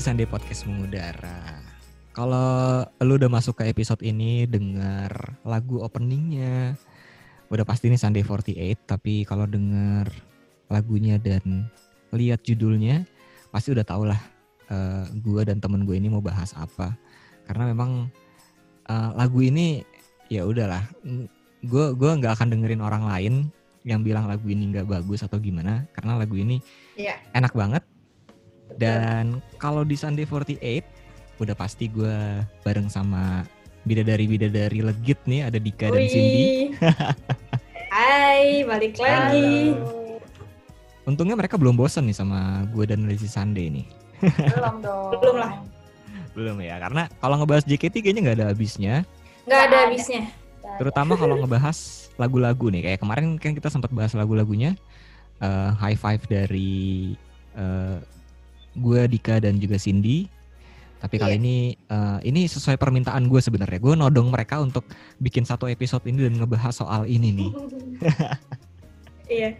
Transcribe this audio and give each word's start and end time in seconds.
Lazy 0.00 0.16
Sunday 0.16 0.24
Podcast 0.24 0.64
mengudara. 0.64 1.60
Kalau 2.16 2.88
lu 3.04 3.20
udah 3.20 3.28
masuk 3.28 3.60
ke 3.60 3.68
episode 3.68 4.00
ini 4.00 4.48
denger 4.48 5.12
lagu 5.44 5.76
openingnya, 5.84 6.72
udah 7.52 7.68
pasti 7.68 7.92
ini 7.92 8.00
Sunday 8.00 8.24
48. 8.24 8.80
Tapi 8.88 9.28
kalau 9.28 9.44
denger 9.44 10.08
lagunya 10.72 11.20
dan 11.20 11.68
lihat 12.16 12.40
judulnya, 12.48 13.04
pasti 13.52 13.76
udah 13.76 13.84
tau 13.84 14.08
lah 14.08 14.16
uh, 14.72 15.04
gue 15.20 15.44
dan 15.44 15.60
temen 15.60 15.84
gue 15.84 16.00
ini 16.00 16.08
mau 16.08 16.24
bahas 16.24 16.56
apa. 16.56 16.96
Karena 17.44 17.68
memang 17.68 18.08
uh, 18.88 19.10
lagu 19.20 19.44
ini 19.44 19.84
ya 20.32 20.48
udahlah, 20.48 20.80
gue 21.60 21.86
gue 21.92 22.10
nggak 22.24 22.40
akan 22.40 22.48
dengerin 22.56 22.80
orang 22.80 23.04
lain 23.04 23.52
yang 23.84 24.00
bilang 24.00 24.24
lagu 24.24 24.48
ini 24.48 24.64
nggak 24.64 24.88
bagus 24.88 25.20
atau 25.28 25.36
gimana, 25.36 25.84
karena 25.92 26.16
lagu 26.16 26.40
ini 26.40 26.56
Iya. 26.96 27.20
enak 27.36 27.52
banget. 27.52 27.84
Dan 28.80 29.44
kalau 29.60 29.84
di 29.84 29.92
Sunday 29.92 30.24
48 30.24 31.36
udah 31.36 31.52
pasti 31.52 31.92
gue 31.92 32.40
bareng 32.64 32.88
sama 32.88 33.44
bidadari-bidadari 33.84 34.80
legit 34.80 35.20
nih 35.28 35.44
ada 35.52 35.60
Dika 35.60 35.92
dan 35.92 36.04
Cindy. 36.08 36.72
Hai, 37.94 38.64
balik 38.64 38.96
lagi. 38.96 39.76
Untungnya 41.04 41.36
mereka 41.36 41.60
belum 41.60 41.76
bosen 41.76 42.08
nih 42.08 42.16
sama 42.16 42.64
gue 42.72 42.88
dan 42.88 43.04
Lazy 43.04 43.28
Sunday 43.28 43.68
nih. 43.68 43.86
Belum 44.56 44.80
dong. 44.80 45.20
Belum 45.20 45.36
lah. 45.36 45.52
Belum 46.32 46.56
ya, 46.64 46.80
karena 46.80 47.08
kalau 47.20 47.36
ngebahas 47.36 47.64
JKT 47.68 48.00
kayaknya 48.00 48.20
nggak 48.24 48.36
ada 48.40 48.48
habisnya. 48.52 49.04
Nggak 49.44 49.60
ada 49.68 49.76
habisnya. 49.88 50.22
Terutama 50.80 51.20
kalau 51.20 51.36
ngebahas 51.36 52.08
lagu-lagu 52.16 52.72
nih. 52.72 52.80
Kayak 52.84 53.00
kemarin 53.04 53.36
kan 53.36 53.52
kita 53.52 53.68
sempat 53.68 53.92
bahas 53.92 54.16
lagu-lagunya. 54.16 54.72
eh, 55.40 55.70
high 55.80 55.96
five 55.96 56.20
dari 56.28 57.16
eh, 57.56 57.96
gue, 58.76 59.00
Dika 59.10 59.42
dan 59.42 59.58
juga 59.58 59.80
Cindy. 59.80 60.30
Tapi 61.00 61.16
kali 61.16 61.36
Iya. 61.36 61.40
ini 61.40 61.56
eh, 61.72 62.18
ini 62.28 62.44
sesuai 62.44 62.76
permintaan 62.76 63.24
gue 63.24 63.40
sebenarnya. 63.40 63.80
Gue 63.80 63.96
nodong 63.96 64.28
mereka 64.28 64.60
untuk 64.60 64.84
bikin 65.16 65.48
satu 65.48 65.64
episode 65.64 66.04
ini 66.04 66.28
dan 66.28 66.36
ngebahas 66.36 66.76
soal 66.76 67.08
ini 67.08 67.28
nih. 67.32 67.52
Iya. 69.30 69.54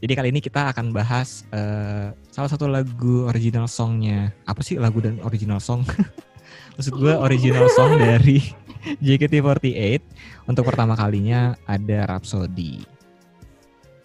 Jadi 0.00 0.12
kali 0.16 0.28
ini 0.32 0.40
kita 0.40 0.72
akan 0.72 0.96
bahas 0.96 1.44
eh, 1.52 2.08
salah 2.32 2.48
satu 2.48 2.64
lagu 2.64 3.28
original 3.28 3.68
songnya. 3.68 4.32
Apa 4.48 4.64
sih 4.64 4.80
lagu 4.80 4.96
dan 5.04 5.20
original 5.20 5.60
song? 5.60 5.84
Maksud 6.80 6.96
gue 6.96 7.12
original 7.12 7.68
song 7.68 8.00
dari 8.00 8.40
JKT48 9.04 10.00
untuk 10.48 10.64
pertama 10.64 10.96
kalinya 10.96 11.52
ada 11.68 12.08
Rhapsody. 12.08 12.80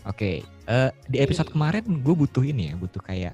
Oke, 0.04 0.44
eh, 0.44 0.90
di 1.08 1.18
episode 1.24 1.48
kemarin 1.48 1.88
gue 2.04 2.14
butuh 2.14 2.44
ini 2.44 2.70
ya, 2.70 2.74
butuh 2.76 3.00
kayak 3.00 3.34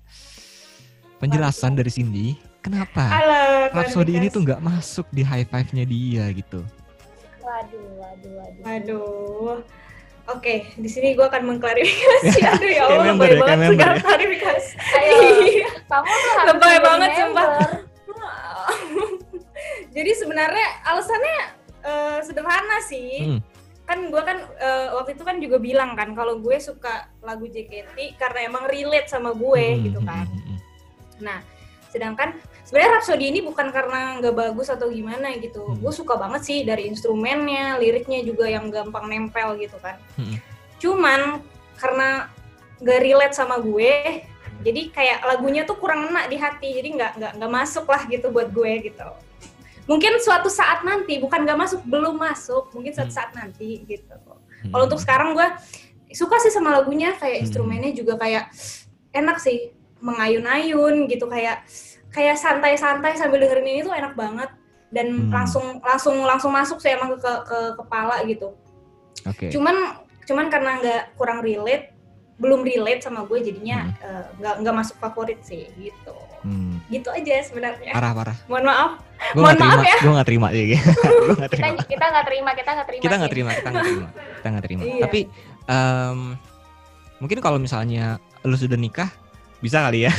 penjelasan 1.22 1.78
dari 1.78 1.94
Cindy. 1.94 2.28
Kenapa 2.62 3.06
Halo, 3.10 3.70
Rhapsody 3.74 4.18
ini 4.18 4.30
tuh 4.30 4.42
nggak 4.42 4.62
masuk 4.62 5.06
di 5.10 5.22
high 5.22 5.46
five-nya 5.46 5.86
dia 5.86 6.26
gitu? 6.30 6.62
Waduh, 7.42 7.86
waduh, 7.98 8.32
waduh. 8.38 8.64
Aduh. 8.66 9.56
Oke, 10.30 10.70
di 10.78 10.86
sini 10.86 11.18
gue 11.18 11.26
akan 11.26 11.42
mengklarifikasi. 11.50 12.38
Aduh 12.54 12.70
ya 12.70 12.82
Allah, 12.86 13.04
member 13.10 13.26
lebay 13.26 13.34
ya, 13.34 13.34
kayak 13.34 13.42
banget 13.42 13.58
member 13.58 13.74
segala 13.74 13.94
ya. 13.94 14.02
klarifikasi. 14.02 14.70
Ayo. 14.78 15.18
Iya. 15.52 15.70
Kamu 15.90 16.06
tuh 16.08 16.32
harus 16.32 16.48
Lebay 16.48 16.70
jadi 16.72 16.86
banget, 16.86 17.10
sumpah. 17.18 17.48
Jadi 19.92 20.12
sebenarnya 20.16 20.68
alasannya 20.88 21.38
eh, 21.84 22.18
sederhana 22.24 22.78
sih. 22.86 23.12
Hmm. 23.28 23.40
Kan 23.84 24.08
gue 24.08 24.22
kan 24.24 24.38
eh, 24.56 24.88
waktu 24.96 25.18
itu 25.18 25.24
kan 25.28 25.38
juga 25.42 25.58
bilang 25.60 25.98
kan 26.00 26.16
kalau 26.16 26.40
gue 26.40 26.56
suka 26.62 27.12
lagu 27.20 27.44
JKT 27.44 28.16
karena 28.16 28.48
emang 28.48 28.70
relate 28.72 29.12
sama 29.12 29.36
gue 29.36 29.66
Hmm, 29.76 29.82
gitu 29.84 30.00
hmm, 30.00 30.08
kan. 30.08 30.26
hmm, 30.30 30.42
hmm. 30.48 30.51
Nah, 31.22 31.40
sedangkan 31.94 32.36
sebenarnya 32.66 32.92
Rhapsody 32.98 33.26
ini 33.32 33.40
bukan 33.46 33.70
karena 33.70 34.18
nggak 34.20 34.36
bagus 34.36 34.68
atau 34.74 34.90
gimana 34.90 35.32
gitu. 35.38 35.64
Hmm. 35.64 35.78
Gue 35.80 35.94
suka 35.94 36.18
banget 36.18 36.42
sih 36.44 36.58
dari 36.66 36.90
instrumennya, 36.90 37.78
liriknya 37.78 38.26
juga 38.26 38.50
yang 38.50 38.74
gampang 38.74 39.08
nempel 39.08 39.56
gitu 39.62 39.78
kan. 39.80 40.02
Hmm. 40.18 40.36
Cuman 40.82 41.44
karena 41.78 42.28
nggak 42.82 43.00
relate 43.06 43.36
sama 43.38 43.62
gue, 43.62 44.26
jadi 44.66 44.82
kayak 44.90 45.20
lagunya 45.26 45.62
tuh 45.66 45.78
kurang 45.78 46.10
enak 46.10 46.30
di 46.30 46.38
hati, 46.38 46.70
jadi 46.82 46.90
nggak 46.98 47.12
nggak 47.18 47.32
nggak 47.38 47.52
masuk 47.52 47.86
lah 47.86 48.02
gitu 48.10 48.34
buat 48.34 48.50
gue 48.50 48.90
gitu. 48.90 49.10
Mungkin 49.90 50.22
suatu 50.22 50.48
saat 50.48 50.86
nanti, 50.86 51.18
bukan 51.18 51.42
nggak 51.44 51.58
masuk, 51.58 51.82
belum 51.84 52.16
masuk, 52.16 52.70
mungkin 52.74 52.94
suatu 52.94 53.12
Hmm. 53.12 53.18
saat 53.18 53.32
nanti 53.34 53.82
gitu. 53.86 54.14
Hmm. 54.16 54.72
Kalau 54.72 54.84
untuk 54.86 55.02
sekarang 55.02 55.34
gue 55.34 55.48
suka 56.14 56.38
sih 56.40 56.54
sama 56.54 56.72
lagunya, 56.78 57.18
kayak 57.18 57.42
Hmm. 57.42 57.46
instrumennya 57.50 57.92
juga 57.92 58.16
kayak 58.18 58.54
enak 59.12 59.38
sih, 59.42 59.74
mengayun-ayun 60.02 61.06
gitu 61.06 61.26
kayak 61.26 61.64
kayak 62.10 62.36
santai-santai 62.36 63.16
sambil 63.16 63.40
dengerin 63.40 63.64
ini 63.64 63.82
tuh 63.82 63.94
enak 63.94 64.14
banget 64.14 64.50
dan 64.92 65.08
Hmm. 65.08 65.32
langsung 65.32 65.66
langsung 65.80 66.16
langsung 66.22 66.52
masuk 66.52 66.78
sih 66.78 66.92
emang 66.92 67.16
ke, 67.16 67.22
ke 67.22 67.32
ke 67.44 67.58
kepala 67.80 68.20
gitu. 68.26 68.52
Oke. 69.24 69.48
Cuman 69.48 69.96
cuman 70.22 70.46
karena 70.48 70.72
nggak 70.78 71.02
kurang 71.16 71.40
relate, 71.40 71.96
belum 72.36 72.62
relate 72.62 73.00
sama 73.00 73.24
gue 73.24 73.40
jadinya 73.42 73.88
Hmm. 73.88 74.04
eh, 74.04 74.26
nggak 74.38 74.56
nggak 74.60 74.76
masuk 74.76 74.96
favorit 74.98 75.40
sih 75.42 75.72
gitu. 75.74 76.12
Hmm. 76.44 76.82
Gitu 76.90 77.08
aja 77.08 77.40
sebenarnya. 77.42 77.94
Parah 77.94 78.12
parah. 78.12 78.38
Mohon 78.50 78.66
maaf. 78.68 78.92
Gue 79.32 79.38
Mohon 79.38 79.56
terima, 79.56 79.70
maaf 79.70 79.86
ya. 79.86 79.98
gue 80.02 80.12
nggak 80.12 80.28
terima 80.28 80.48
sih. 80.50 80.66
nggak 80.74 80.82
Kita 81.32 81.48
terima. 81.48 81.82
kita 81.86 82.06
nggak 82.10 82.26
terima, 82.26 82.50
kita 82.52 82.70
nggak 82.74 82.88
terima. 82.90 83.02
Kita 83.02 83.16
nggak 83.16 83.32
terima, 83.32 83.50
kita 83.54 83.70
nggak 83.70 83.86
terima, 83.86 84.08
kita 84.36 84.48
nggak 84.50 84.64
terima. 84.66 84.82
Iya. 84.84 85.02
Tapi 85.06 85.20
em, 85.70 86.20
mungkin 87.22 87.38
kalau 87.40 87.58
misalnya 87.62 88.06
lu 88.42 88.58
sudah 88.58 88.76
nikah, 88.76 89.08
bisa 89.62 89.86
kali 89.86 90.06
ya? 90.06 90.12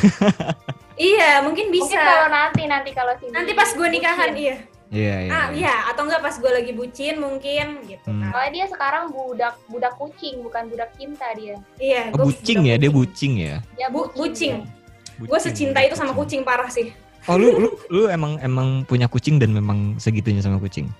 Iya, 0.94 1.42
mungkin 1.42 1.68
bisa. 1.68 1.88
Mungkin 1.88 1.98
kalau 2.00 2.28
nanti 2.28 2.62
nanti 2.64 2.90
kalau 2.92 3.12
sini. 3.18 3.32
Nanti 3.32 3.52
pas 3.52 3.70
gue 3.70 3.88
nikahan, 3.88 4.30
bucin. 4.30 4.40
iya. 4.40 4.56
Iya 4.92 5.14
iya. 5.18 5.30
Ah, 5.32 5.46
iya, 5.50 5.74
atau 5.88 6.04
enggak 6.04 6.20
pas 6.20 6.36
gue 6.36 6.52
lagi 6.52 6.70
bucin 6.70 7.16
mungkin 7.16 7.80
gitu 7.82 8.04
Hmm. 8.04 8.28
Soalnya 8.28 8.52
dia 8.52 8.66
sekarang 8.68 9.08
budak 9.08 9.56
budak 9.66 9.96
kucing, 9.96 10.44
bukan 10.44 10.68
budak 10.68 10.92
cinta 10.94 11.32
dia. 11.32 11.56
Iya, 11.76 12.12
Oh, 12.12 12.20
gua 12.20 12.24
bucing 12.28 12.60
ya, 12.62 12.74
dia 12.76 12.90
bucing 12.90 13.32
ya. 13.34 13.56
Dia 13.72 13.88
Bu- 13.88 14.12
bucing. 14.12 14.60
dia. 14.60 15.24
Gue 15.24 15.40
secinta 15.40 15.80
itu 15.80 15.96
sama 15.96 16.12
kucing 16.12 16.44
parah 16.44 16.68
sih. 16.68 16.92
Oh 17.24 17.34
lu 17.34 17.56
lu 17.56 17.68
lu 17.94 18.02
emang 18.06 18.36
emang 18.38 18.84
punya 18.84 19.08
kucing 19.08 19.40
dan 19.40 19.50
memang 19.50 19.96
segitunya 19.96 20.44
sama 20.44 20.58
kucing. 20.58 20.92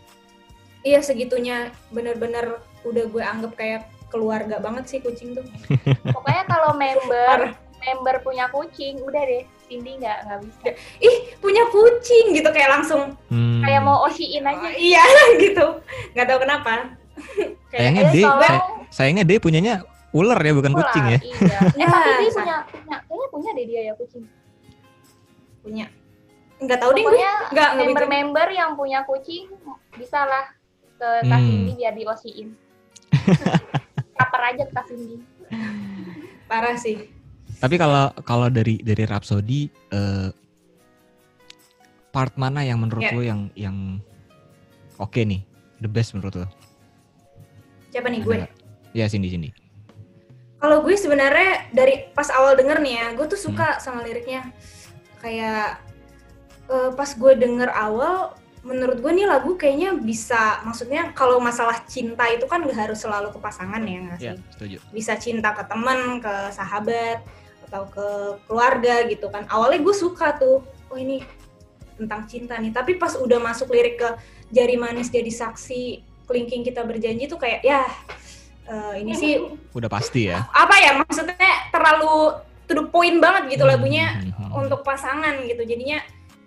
Iya 0.81 0.99
segitunya 0.99 1.69
bener-bener 1.89 2.59
udah 2.83 3.05
gue 3.05 3.23
anggap 3.23 3.53
kayak 3.55 3.83
keluarga 4.09 4.57
banget 4.57 4.89
sih 4.89 4.99
kucing 4.99 5.37
tuh. 5.37 5.45
Pokoknya 6.17 6.49
kalau 6.49 6.73
member. 6.73 7.61
Member 7.85 8.15
punya 8.21 8.47
kucing, 8.49 9.01
udah 9.01 9.21
deh. 9.21 9.43
Cindy 9.65 9.97
nggak 9.97 10.19
nggak 10.23 10.39
bisa. 10.43 10.69
Ih 10.99 11.17
punya 11.37 11.65
kucing 11.67 12.33
gitu 12.33 12.49
kayak 12.49 12.71
langsung 12.73 13.17
Hmm. 13.27 13.61
Kayak 13.61 13.83
mau 13.83 14.05
osiin 14.05 14.43
aja. 14.43 14.61
oh, 14.61 14.73
iya 14.73 15.03
gitu. 15.43 15.67
Nggak 16.13 16.27
tahu 16.27 16.39
kenapa. 16.41 16.71
Sayangnya 17.73 18.03
Eh, 18.03 18.13
dia 18.13 18.25
tolong. 18.27 18.43
say- 18.43 18.65
sayangnya 18.93 19.25
dia 19.25 19.39
punyanya 19.39 19.75
ular 20.13 20.37
ya 20.37 20.53
bukan 20.53 20.73
Ular, 20.73 20.85
kucing 20.85 21.05
ya. 21.07 21.19
Iya. 21.19 21.59
Eh, 21.73 21.87
tapi 21.89 22.11
dia 22.19 22.31
punya 22.31 22.57
punya 22.61 22.97
kayaknya 23.01 23.27
punya 23.31 23.51
deh 23.53 23.67
dia 23.67 23.81
ya 23.83 23.95
kucing. 23.95 24.25
punya. 25.63 25.87
Nggak 26.59 26.79
tahu 26.79 26.91
deh 26.93 27.03
gue. 27.03 27.19
Nggak 27.51 27.71
member-member 27.77 28.49
yang 28.51 28.71
punya 28.73 29.01
kucing 29.03 29.49
bisa 29.95 30.21
lah 30.23 30.45
ke 30.95 31.09
Kak 31.23 31.35
Hmm. 31.35 31.47
Cindy 31.49 31.73
biar 31.75 31.93
diosiin. 31.93 32.49
Kaper 34.13 34.43
aja 34.45 34.63
ke 34.63 34.73
Kak 34.73 34.85
Cindy. 34.87 35.17
Parah 36.45 36.77
sih. 36.77 37.09
Tapi 37.63 37.79
kalau 37.79 38.11
kalau 38.27 38.51
dari 38.51 38.83
dari 38.83 39.07
Rhapsody 39.07 39.71
eh, 39.95 40.29
part 42.11 42.35
mana 42.35 42.67
yang 42.67 42.83
menurut 42.83 43.07
Ya. 43.07 43.15
lu 43.15 43.23
yang 43.23 43.41
yang 43.55 44.03
oke 44.99 45.17
nih, 45.17 45.47
the 45.79 45.87
best 45.87 46.13
menurut 46.13 46.43
lu? 46.43 46.47
Siapa 47.95 48.11
nih 48.11 48.21
Ada 48.21 48.27
gue? 48.27 48.37
Ya 48.93 49.07
Cindy 49.07 49.31
Cindy. 49.31 49.55
Kalau 50.59 50.83
gue 50.83 50.95
sebenarnya 50.95 51.71
dari 51.71 52.11
pas 52.11 52.31
awal 52.31 52.55
denger 52.55 52.79
nih 52.83 52.95
ya, 52.99 53.07
gue 53.15 53.27
tuh 53.27 53.39
Hmm. 53.39 53.47
suka 53.55 53.79
sama 53.79 54.03
liriknya. 54.03 54.51
Kayak 55.23 55.79
eh, 56.67 56.91
pas 56.95 57.11
gue 57.11 57.33
denger 57.37 57.71
awal, 57.71 58.33
menurut 58.63 58.99
gue 58.99 59.13
nih 59.13 59.27
lagu 59.27 59.55
kayaknya 59.55 59.99
bisa, 59.99 60.63
maksudnya 60.63 61.11
kalau 61.13 61.39
masalah 61.39 61.83
cinta 61.85 62.27
itu 62.27 62.47
kan 62.47 62.63
gak 62.63 62.79
harus 62.91 63.03
selalu 63.03 63.35
ke 63.35 63.39
pasangan 63.39 63.83
ya 63.83 63.99
nggak 64.03 64.19
sih? 64.19 64.31
Ya, 64.31 64.35
setuju. 64.55 64.77
Bisa 64.91 65.15
cinta 65.19 65.51
ke 65.53 65.67
temen, 65.67 66.23
ke 66.23 66.33
sahabat, 66.55 67.23
atau 67.73 67.89
ke 67.89 68.07
keluarga 68.45 69.09
gitu 69.09 69.33
kan. 69.33 69.49
Awalnya 69.49 69.81
gue 69.81 69.97
suka 69.97 70.37
tuh, 70.37 70.61
oh 70.87 70.99
ini 70.99 71.25
tentang 71.97 72.29
cinta 72.29 72.55
nih. 72.55 72.69
Tapi 72.69 73.01
pas 73.01 73.17
udah 73.17 73.41
masuk 73.41 73.73
lirik 73.73 73.97
ke 73.97 74.09
jari 74.49 74.77
manis 74.77 75.09
jadi 75.09 75.33
saksi, 75.33 75.85
kelingking 76.29 76.61
kita 76.63 76.85
berjanji 76.85 77.25
tuh 77.25 77.41
kayak 77.41 77.65
ya 77.65 77.81
eh, 78.63 79.01
ini 79.01 79.13
sih 79.13 79.41
Udah 79.73 79.89
pasti 79.89 80.29
ya. 80.29 80.45
apa 80.49 80.77
ya 80.77 80.91
maksudnya 80.95 81.35
terlalu 81.69 82.37
to 82.63 82.75
the 82.75 82.85
point 82.87 83.17
banget 83.19 83.49
gitu 83.51 83.65
lagunya 83.65 84.13
Hmm, 84.15 84.29
hmm, 84.29 84.45
hmm. 84.45 84.61
untuk 84.61 84.81
pasangan 84.83 85.35
gitu 85.43 85.61
jadinya 85.63 85.99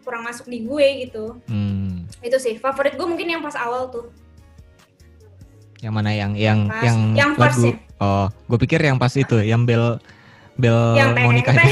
kurang 0.02 0.24
masuk 0.24 0.46
di 0.46 0.62
gue 0.62 0.86
gitu 1.04 1.42
Hmm. 1.46 2.06
itu 2.22 2.38
sih 2.38 2.56
favorit 2.56 2.94
gue 2.94 3.04
mungkin 3.04 3.26
yang 3.28 3.42
pas 3.42 3.54
awal 3.56 3.90
tuh 3.90 4.14
Yang 5.78 5.94
mana 5.94 6.12
yang 6.12 6.32
yang 6.34 6.60
Pas- 6.66 6.82
yang, 6.82 6.98
yang 7.14 7.32
first 7.36 7.60
lagu? 7.60 7.70
ya. 7.70 7.76
Oh, 7.98 8.26
gue 8.48 8.58
pikir 8.60 8.80
yang 8.80 8.98
pas 8.98 9.12
itu, 9.12 9.38
yang 9.40 9.64
bel 9.64 10.00
bel 10.56 10.96
yang 10.96 11.12
mau 11.14 11.32
nikah. 11.32 11.54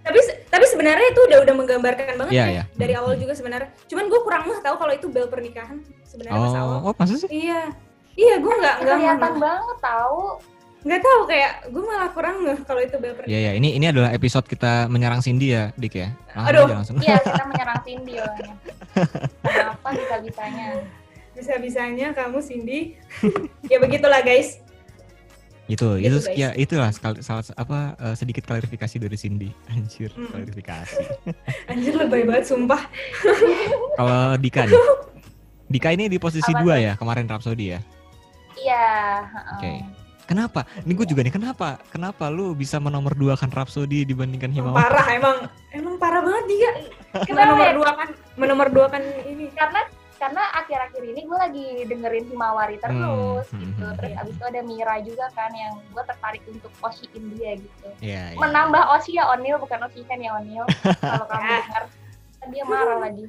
tapi 0.00 0.18
tapi 0.50 0.64
sebenarnya 0.66 1.06
itu 1.12 1.20
udah 1.28 1.38
udah 1.44 1.54
menggambarkan 1.54 2.14
banget 2.16 2.32
Iya, 2.32 2.44
ya 2.44 2.50
iya. 2.50 2.62
dari 2.74 2.94
awal 2.96 3.14
juga 3.16 3.32
sebenarnya. 3.36 3.68
Cuman 3.86 4.04
gue 4.08 4.20
kurang 4.24 4.42
ngeh 4.48 4.60
tahu 4.60 4.76
kalau 4.76 4.92
itu 4.92 5.06
bel 5.06 5.28
pernikahan 5.28 5.78
sebenarnya 6.02 6.40
pas 6.40 6.56
awal. 6.56 6.76
Oh, 6.82 6.90
oh 6.90 6.94
masa 6.96 7.14
sih? 7.16 7.28
Iya. 7.30 7.70
Iya, 8.18 8.34
gue 8.42 8.52
nggak 8.52 8.76
nggak 8.82 8.96
Kelihatan 8.98 9.34
banget 9.38 9.78
tahu. 9.80 10.22
nggak 10.80 11.02
tahu 11.04 11.20
kayak 11.28 11.52
gue 11.68 11.82
malah 11.84 12.08
kurang 12.16 12.36
ngeh 12.40 12.58
kalau 12.64 12.80
itu 12.80 12.96
bel 12.96 13.12
pernikahan. 13.12 13.36
Iya 13.36 13.40
ya, 13.44 13.52
ini 13.54 13.68
ini 13.76 13.86
adalah 13.86 14.10
episode 14.10 14.48
kita 14.48 14.88
menyerang 14.88 15.20
Cindy 15.20 15.52
ya, 15.52 15.70
Dik 15.76 15.94
ya. 15.94 16.08
Langsung 16.32 16.48
Aduh. 16.48 16.66
langsung. 16.72 16.96
Iya, 17.04 17.16
kita 17.20 17.44
menyerang 17.52 17.80
Cindy 17.84 18.14
orangnya. 18.16 18.54
Kenapa 19.44 19.88
bisa-bisanya? 19.92 20.66
Bisa-bisanya 21.30 22.06
kamu 22.12 22.38
Cindy. 22.40 22.80
ya 23.68 23.76
begitulah 23.78 24.24
guys. 24.24 24.58
Itu, 25.70 25.96
Gitu, 25.96 26.10
itu 26.10 26.16
guys. 26.20 26.34
ya 26.34 26.48
itulah 26.52 26.90
sekali 26.90 27.22
salah 27.22 27.46
apa 27.54 27.78
eh, 27.96 28.14
sedikit 28.14 28.42
klarifikasi 28.42 28.96
dari 28.98 29.14
Cindy. 29.14 29.48
Anjir, 29.68 30.10
Mm. 30.10 30.26
klarifikasi. 30.28 31.02
Anjir 31.70 31.94
lebay 31.94 32.26
banget 32.26 32.44
sumpah. 32.44 32.82
Kalau 33.98 34.34
Dika 34.36 34.66
nih. 34.66 34.74
Dika 35.64 35.88
ini 35.90 36.10
di 36.10 36.18
posisi 36.18 36.50
Apa 36.50 36.60
dua 36.60 36.74
ya 36.76 36.92
kemarin 36.94 37.24
Rhapsody 37.24 37.70
ya. 37.70 37.80
Iya. 38.56 38.86
Oke. 39.54 39.62
heeh. 39.62 39.80
Kenapa? 40.26 40.62
Ini 40.80 40.92
gue 40.92 41.06
juga 41.06 41.22
nih 41.22 41.30
kenapa? 41.32 41.82
Kenapa 41.90 42.30
lu 42.30 42.54
bisa 42.54 42.78
menomor 42.78 43.14
dua 43.14 43.34
kan 43.34 43.50
Rhapsody 43.50 44.02
dibandingkan 44.04 44.50
Himawan? 44.50 44.78
Parah 44.78 45.06
emang 45.10 45.36
emang 45.70 45.94
parah 45.96 46.22
banget 46.22 46.44
dia. 46.46 46.70
Kenapa 47.24 47.50
Menomor 47.50 47.66
ya? 47.66 47.74
dua 47.74 47.90
kan 47.94 48.08
menomor 48.36 48.68
dua 48.70 48.86
kan 48.88 49.02
ini. 49.24 49.50
Karena 49.50 49.82
karena 50.20 50.42
akhir-akhir 50.54 51.00
ini 51.02 51.20
gue 51.24 51.38
lagi 51.40 51.66
dengerin 51.88 52.28
Himawari 52.28 52.76
terus 52.76 53.48
Hmm, 53.48 53.56
gitu. 53.56 53.80
hmm, 53.82 53.96
Terus 53.96 54.12
hmm. 54.12 54.20
abis 54.20 54.34
itu 54.36 54.44
ada 54.44 54.60
Mira 54.60 54.96
juga 55.00 55.26
kan 55.32 55.48
yang 55.50 55.80
gue 55.80 56.02
tertarik 56.04 56.44
untuk 56.44 56.68
Oshiin 56.78 57.24
dia 57.34 57.56
gitu. 57.56 57.88
Iya, 57.98 58.22
iya. 58.30 58.36
Menambah 58.36 58.84
Oshi 58.94 59.16
ya 59.16 59.32
Onil 59.32 59.56
bukan 59.56 59.80
Oshihan 59.80 60.20
ya 60.20 60.36
Onil. 60.36 60.64
Kalau 61.00 61.24
kamu 61.24 61.40
Ya. 61.42 61.58
dengar 61.64 61.84
kan 62.36 62.48
dia 62.48 62.64
marah 62.64 62.98
lagi. 63.00 63.26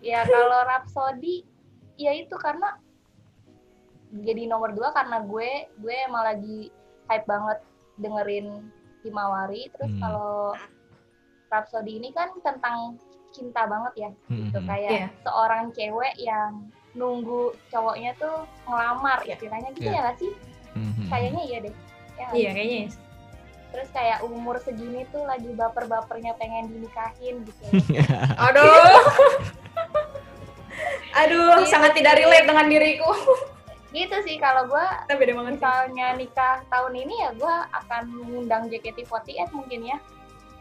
Ya 0.00 0.20
kalau 0.24 0.60
Rhapsody 0.64 1.44
ya 1.96 2.12
itu 2.12 2.36
karena 2.36 2.76
jadi 4.12 4.46
nomor 4.46 4.72
dua 4.72 4.92
karena 4.92 5.20
gue 5.20 5.50
gue 5.76 5.94
emang 6.06 6.24
lagi 6.24 6.72
hype 7.06 7.26
banget 7.26 7.58
dengerin 7.96 8.72
Himawari 9.02 9.68
terus 9.70 9.92
Hmm. 9.92 10.00
kalau 10.00 10.32
Rhapsody 11.46 11.96
ini 11.96 12.10
kan 12.10 12.32
tentang 12.40 12.98
cinta 13.36 13.62
banget 13.64 13.92
ya 13.98 14.10
Hmm, 14.26 14.48
gitu 14.48 14.58
hmm. 14.58 14.66
kayak 14.66 14.90
Iya. 14.90 15.06
seorang 15.20 15.64
cewek 15.70 16.14
yang 16.16 16.50
nunggu 16.92 17.42
cowoknya 17.68 18.16
tuh 18.16 18.34
ngelamar 18.64 19.20
ya 19.22 19.36
istilahnya 19.36 19.68
gitu 19.70 19.84
Iya. 19.84 19.92
ya 19.92 20.00
nggak 20.02 20.16
sih 20.16 20.32
Hmm, 20.72 21.08
kayaknya 21.08 21.42
iya 21.44 21.58
deh 21.60 21.74
ya 22.16 22.26
Iya 22.26 22.50
sih? 22.50 22.56
kayaknya. 22.56 22.84
terus 23.66 23.88
kayak 23.90 24.18
umur 24.22 24.56
segini 24.58 25.04
tuh 25.06 25.22
lagi 25.22 25.52
baper-bapernya 25.52 26.32
pengen 26.34 26.68
dinikahin 26.70 27.44
gitu 27.44 27.62
Aduh. 28.46 28.64
Aduh, 31.16 31.64
Iya. 31.64 31.68
sangat 31.68 31.92
tidak 31.92 32.16
relate 32.16 32.44
dengan 32.44 32.66
diriku. 32.66 33.08
gitu 33.88 34.12
sih 34.20 34.36
kalau 34.36 34.68
gue 34.68 34.86
misalnya 35.42 36.12
nikah 36.12 36.60
tahun 36.68 36.92
ini 36.94 37.14
ya 37.16 37.30
gue 37.32 37.54
akan 37.72 38.02
mengundang 38.12 38.68
JKT48 38.68 39.48
mungkin 39.50 39.88
ya 39.88 39.96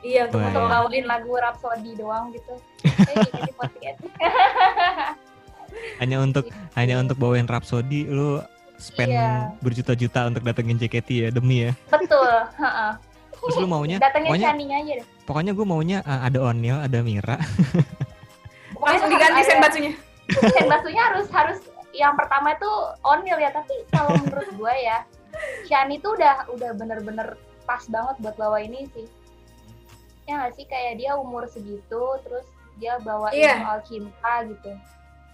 Iya, 0.05 0.29
untuk 0.29 0.37
untuk 0.37 0.53
membawa 0.53 0.85
bawain 0.85 1.05
lagu 1.05 1.31
Rhapsody 1.33 1.91
doang 1.95 2.29
gitu 2.29 2.53
Eh, 3.09 3.15
JKT48 3.17 3.97
hanya 6.01 6.17
untuk 6.19 6.45
hanya 6.73 6.95
untuk 6.97 7.17
bawain 7.17 7.45
Rhapsody 7.45 8.05
lu 8.05 8.39
spend 8.77 9.11
Iya. 9.11 9.49
berjuta-juta 9.59 10.29
untuk 10.29 10.43
datengin 10.43 10.77
JKT 10.77 11.09
ya 11.09 11.29
demi 11.29 11.65
ya. 11.65 11.71
betul 11.89 12.21
heeh. 12.61 12.91
Terus 13.35 13.55
lu 13.57 13.67
maunya 13.67 13.97
datengin 13.97 14.35
Shining 14.35 14.71
aja 14.71 14.93
deh 14.97 15.05
pokoknya 15.25 15.51
gue 15.51 15.65
maunya 15.65 15.97
uh, 16.01 16.21
ada 16.23 16.37
Onil, 16.39 16.77
ada 16.77 17.01
Mira. 17.01 17.37
Pokoknya 18.71 18.99
diganti 19.05 19.25
harus 19.31 19.41
ada- 19.41 19.51
senbatsunya. 19.51 19.91
senbatsunya 20.51 21.03
harus 21.03 21.27
harus 21.29 21.59
yang 21.91 22.13
pertama 22.13 22.51
itu 22.51 22.69
Onil 23.01 23.37
ya 23.37 23.49
tapi 23.49 23.73
kalau 23.89 24.11
menurut 24.17 24.49
gue 24.51 24.73
ya 24.77 25.01
Shani 25.65 25.97
tuh 25.97 26.13
udah 26.13 26.47
udah 26.49 26.71
bener-bener 26.73 27.35
pas 27.63 27.81
banget 27.85 28.15
buat 28.19 28.35
bawa 28.35 28.57
ini 28.59 28.85
sih 28.91 29.07
ya 30.25 30.33
nggak 30.35 30.53
sih 30.53 30.65
kayak 30.65 30.97
dia 30.97 31.13
umur 31.15 31.45
segitu 31.45 32.03
terus 32.21 32.45
dia 32.75 32.97
bawain 32.99 33.33
Iya. 33.33 33.55
soal 33.61 33.79
cinta 33.83 34.33
gitu 34.45 34.73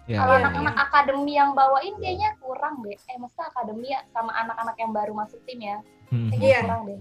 Ya, 0.09 0.17
kalau 0.17 0.33
iya, 0.33 0.41
anak-anak 0.43 0.75
akademi 0.81 1.33
yang 1.33 1.53
bawain 1.53 1.93
kayaknya 1.95 2.33
kurang 2.37 2.81
deh 2.81 2.97
eh 2.97 3.15
maksudnya 3.15 3.47
akademi 3.47 3.87
ya 3.87 4.01
sama 4.09 4.33
anak-anak 4.35 4.75
yang 4.75 4.91
baru 4.91 5.13
masuk 5.13 5.39
tim 5.45 5.61
ya 5.61 5.77
Hmm, 6.09 6.27
kayaknya 6.27 6.47
Iya. 6.49 6.59
kurang 6.61 6.81
deh 6.85 6.99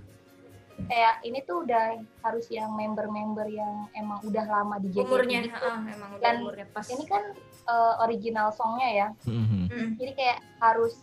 kayak 0.81 1.15
ini 1.21 1.39
tuh 1.43 1.57
udah 1.61 1.85
harus 2.21 2.47
yang 2.49 2.71
member-member 2.71 3.47
yang 3.47 3.89
emang 3.93 4.21
udah 4.23 4.45
lama 4.47 4.77
di 4.79 4.89
JKT 4.89 5.03
Umurnya, 5.03 5.41
gitu. 5.43 5.53
heeh, 5.53 5.79
emang 5.91 6.11
udah 6.11 6.23
Dan 6.23 6.35
umurnya 6.41 6.67
pas. 6.71 6.87
ini 6.87 7.05
kan 7.05 7.23
eh, 7.67 7.95
original 8.01 8.49
songnya 8.51 8.89
ya 8.91 9.09
hmm, 9.27 9.45
hmm. 9.45 9.65
Mm. 9.67 9.89
jadi 9.97 10.13
kayak 10.15 10.39
harus 10.59 10.95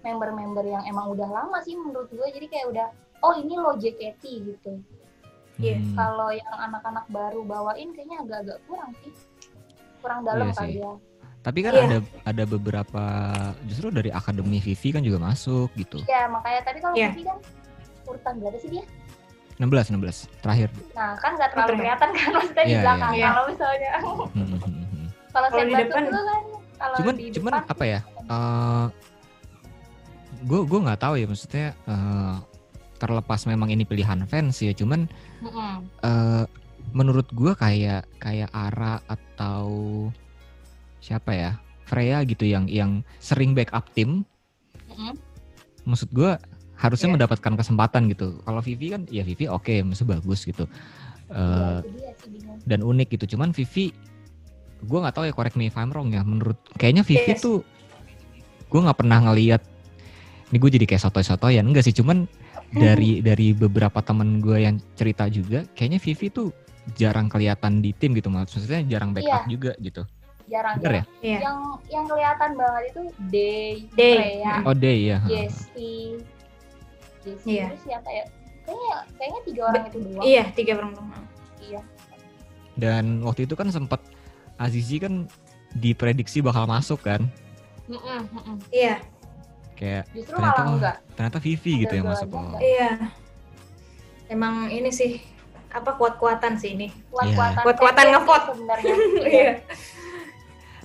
member-member 0.00 0.64
yang 0.64 0.84
emang 0.84 1.06
udah 1.08 1.26
lama 1.28 1.58
sih 1.60 1.74
menurut 1.74 2.06
gue 2.08 2.28
jadi 2.28 2.46
kayak 2.46 2.66
udah 2.68 2.86
oh 3.20 3.34
ini 3.34 3.54
lo 3.56 3.74
JKT 3.74 4.22
gitu 4.44 4.72
Iya, 5.58 5.74
Hmm. 5.76 5.90
kalau 5.92 6.30
yang 6.30 6.54
anak-anak 6.56 7.06
baru 7.08 7.40
bawain 7.42 7.90
kayaknya 7.90 8.22
agak-agak 8.22 8.58
kurang 8.64 8.90
sih 8.96 9.10
kurang 9.98 10.20
dalam 10.22 10.46
Iya 10.46 10.54
kali 10.54 10.70
sih. 10.70 10.80
ya 10.80 10.92
Tapi 11.38 11.58
kan 11.60 11.72
Iya. 11.72 11.82
ada 11.84 11.98
ada 12.24 12.44
beberapa 12.44 13.04
justru 13.64 13.90
dari 13.90 14.10
akademi 14.10 14.58
Vivi 14.58 14.88
kan 14.90 15.00
juga 15.00 15.18
masuk 15.18 15.70
gitu. 15.74 15.98
ya 16.04 16.26
makanya 16.26 16.60
tadi 16.62 16.78
kalau 16.78 16.94
Iya. 16.94 17.10
Vivi 17.10 17.22
kan 17.24 17.38
urutan 18.04 18.34
berapa 18.36 18.56
sih 18.56 18.70
dia 18.70 18.84
16 19.56 19.90
16 19.90 20.30
terakhir. 20.38 20.70
nah 20.92 21.14
kan 21.16 21.34
nggak 21.34 21.50
terlalu 21.50 21.66
Betul. 21.68 21.80
kelihatan 21.80 22.08
kan 22.12 22.30
maksudnya 22.32 22.62
di 22.62 22.70
Iya, 22.70 22.80
belakang 22.80 23.12
iya. 23.12 23.26
kalau 23.28 23.42
misalnya 23.48 23.90
Hmm, 23.98 24.46
hmm, 24.54 25.06
kalau 25.28 25.48
Kalau 25.48 25.58
di 25.60 25.74
depan- 25.74 26.06
kan 26.06 26.24
kalau 26.76 26.96
cuman 26.96 27.14
di 27.16 27.24
cuman 27.34 27.52
depan 27.56 27.64
apa 27.68 27.84
ya? 27.84 28.00
gue 30.38 30.60
gue 30.62 30.78
nggak 30.80 31.00
tahu 31.00 31.14
ya 31.16 31.26
maksudnya 31.26 31.66
eh, 31.84 32.34
terlepas 32.98 33.40
memang 33.44 33.70
ini 33.70 33.82
pilihan 33.82 34.26
fans 34.26 34.58
ya 34.58 34.74
cuman 34.74 35.06
Mm-mm. 35.40 35.74
eh 36.02 36.44
menurut 36.90 37.28
gue 37.30 37.52
kayak 37.52 38.04
kayak 38.16 38.50
Ara 38.50 38.98
atau 39.04 39.68
siapa 40.98 41.30
ya 41.30 41.50
Freya 41.84 42.20
gitu 42.22 42.44
yang 42.44 42.66
yang 42.66 43.00
sering 43.18 43.54
backup 43.54 43.86
tim 43.92 44.26
Mm-mm. 44.88 45.14
maksud 45.84 46.10
gue 46.10 46.36
harusnya 46.74 47.08
Iya. 47.08 47.14
mendapatkan 47.16 47.54
kesempatan 47.54 48.06
gitu 48.08 48.38
kalau 48.42 48.60
Vivi 48.60 48.90
kan 48.90 49.02
ya 49.06 49.22
Vivi 49.22 49.46
oke 49.46 49.82
maksudnya 49.82 50.16
bagus 50.16 50.42
gitu 50.42 50.66
Iya, 51.28 51.84
Eh, 51.84 52.24
bingung 52.24 52.56
dan 52.64 52.80
unik 52.80 53.08
gitu 53.14 53.36
cuman 53.36 53.52
Vivi 53.52 53.92
gue 54.80 54.98
nggak 54.98 55.12
tahu 55.12 55.26
ya 55.26 55.34
correct 55.34 55.58
me 55.58 55.68
if 55.68 55.76
I'm 55.76 55.90
wrong 55.90 56.08
ya 56.08 56.24
menurut 56.24 56.56
kayaknya 56.74 57.02
Vivi 57.02 57.34
Yes. 57.34 57.42
tuh 57.42 57.60
gue 58.64 58.80
nggak 58.80 58.96
pernah 58.96 59.20
ngelihat 59.20 59.60
ini 60.48 60.56
gue 60.56 60.70
jadi 60.72 60.86
kayak 60.86 61.02
sotoy-sotoyan 61.04 61.68
enggak 61.68 61.84
sih 61.84 61.92
cuman 61.92 62.24
dari 62.72 63.24
dari 63.24 63.56
beberapa 63.56 64.04
temen 64.04 64.44
gue 64.44 64.60
yang 64.60 64.76
cerita 64.92 65.24
juga 65.28 65.64
kayaknya 65.72 65.98
Vivi 66.00 66.28
tuh 66.28 66.48
jarang 66.96 67.28
kelihatan 67.28 67.80
di 67.80 67.92
tim 67.92 68.12
gitu 68.12 68.28
maksudnya 68.28 68.84
jarang 68.84 69.12
backup 69.12 69.44
juga 69.48 69.72
gitu 69.80 70.04
jarang 70.48 70.80
bener 70.80 70.92
ya. 70.92 71.04
Iya. 71.20 71.38
yang 71.44 71.58
yang 71.92 72.04
kelihatan 72.08 72.50
banget 72.56 72.82
itu 72.88 73.02
Day, 73.28 73.68
Day. 73.92 74.16
Freya, 74.40 74.54
oh 74.64 74.72
day 74.76 74.98
ya 75.04 75.18
Jessie, 75.28 76.16
Jessie 77.24 77.52
Iya. 77.60 77.66
terus 77.72 77.82
siapa 77.84 78.08
ya? 78.08 78.24
Kayaknya 78.64 78.92
kayaknya 79.16 79.40
tiga 79.48 79.62
orang 79.64 79.84
itu 79.88 79.98
doang. 80.04 80.24
Iya, 80.24 80.44
tiga 80.52 80.72
perempuan. 80.76 81.22
Iya. 81.60 81.80
dan 82.78 83.04
waktu 83.26 83.44
itu 83.44 83.52
kan 83.52 83.68
sempat 83.68 84.00
Azizi 84.56 84.96
kan 84.96 85.26
diprediksi 85.74 86.40
bakal 86.40 86.64
masuk 86.64 87.04
kan 87.04 87.28
Mm-mm, 87.88 88.20
mm-mm. 88.32 88.56
Iya, 88.70 89.00
kayak 89.78 90.04
Justru 90.10 90.34
Ternyata- 90.34 90.58
malah 90.58 90.74
enggak. 90.74 90.96
ternyata 91.14 91.38
Vivi 91.38 91.72
gitu 91.80 91.92
yang 91.94 92.06
masuk 92.06 92.28
oh. 92.28 92.58
iya. 92.58 92.90
Emang 94.26 94.68
ini 94.68 94.90
sih 94.90 95.22
apa 95.68 95.94
kuat-kuatan 95.94 96.56
sih 96.56 96.74
ini. 96.74 96.88
Kuat-kuatan. 97.08 97.62
Kuat-kuatan 97.62 98.04
fans 98.04 98.12
ngevote. 98.12 98.46
sebenarnya. 98.52 98.94
Iya. 99.30 99.52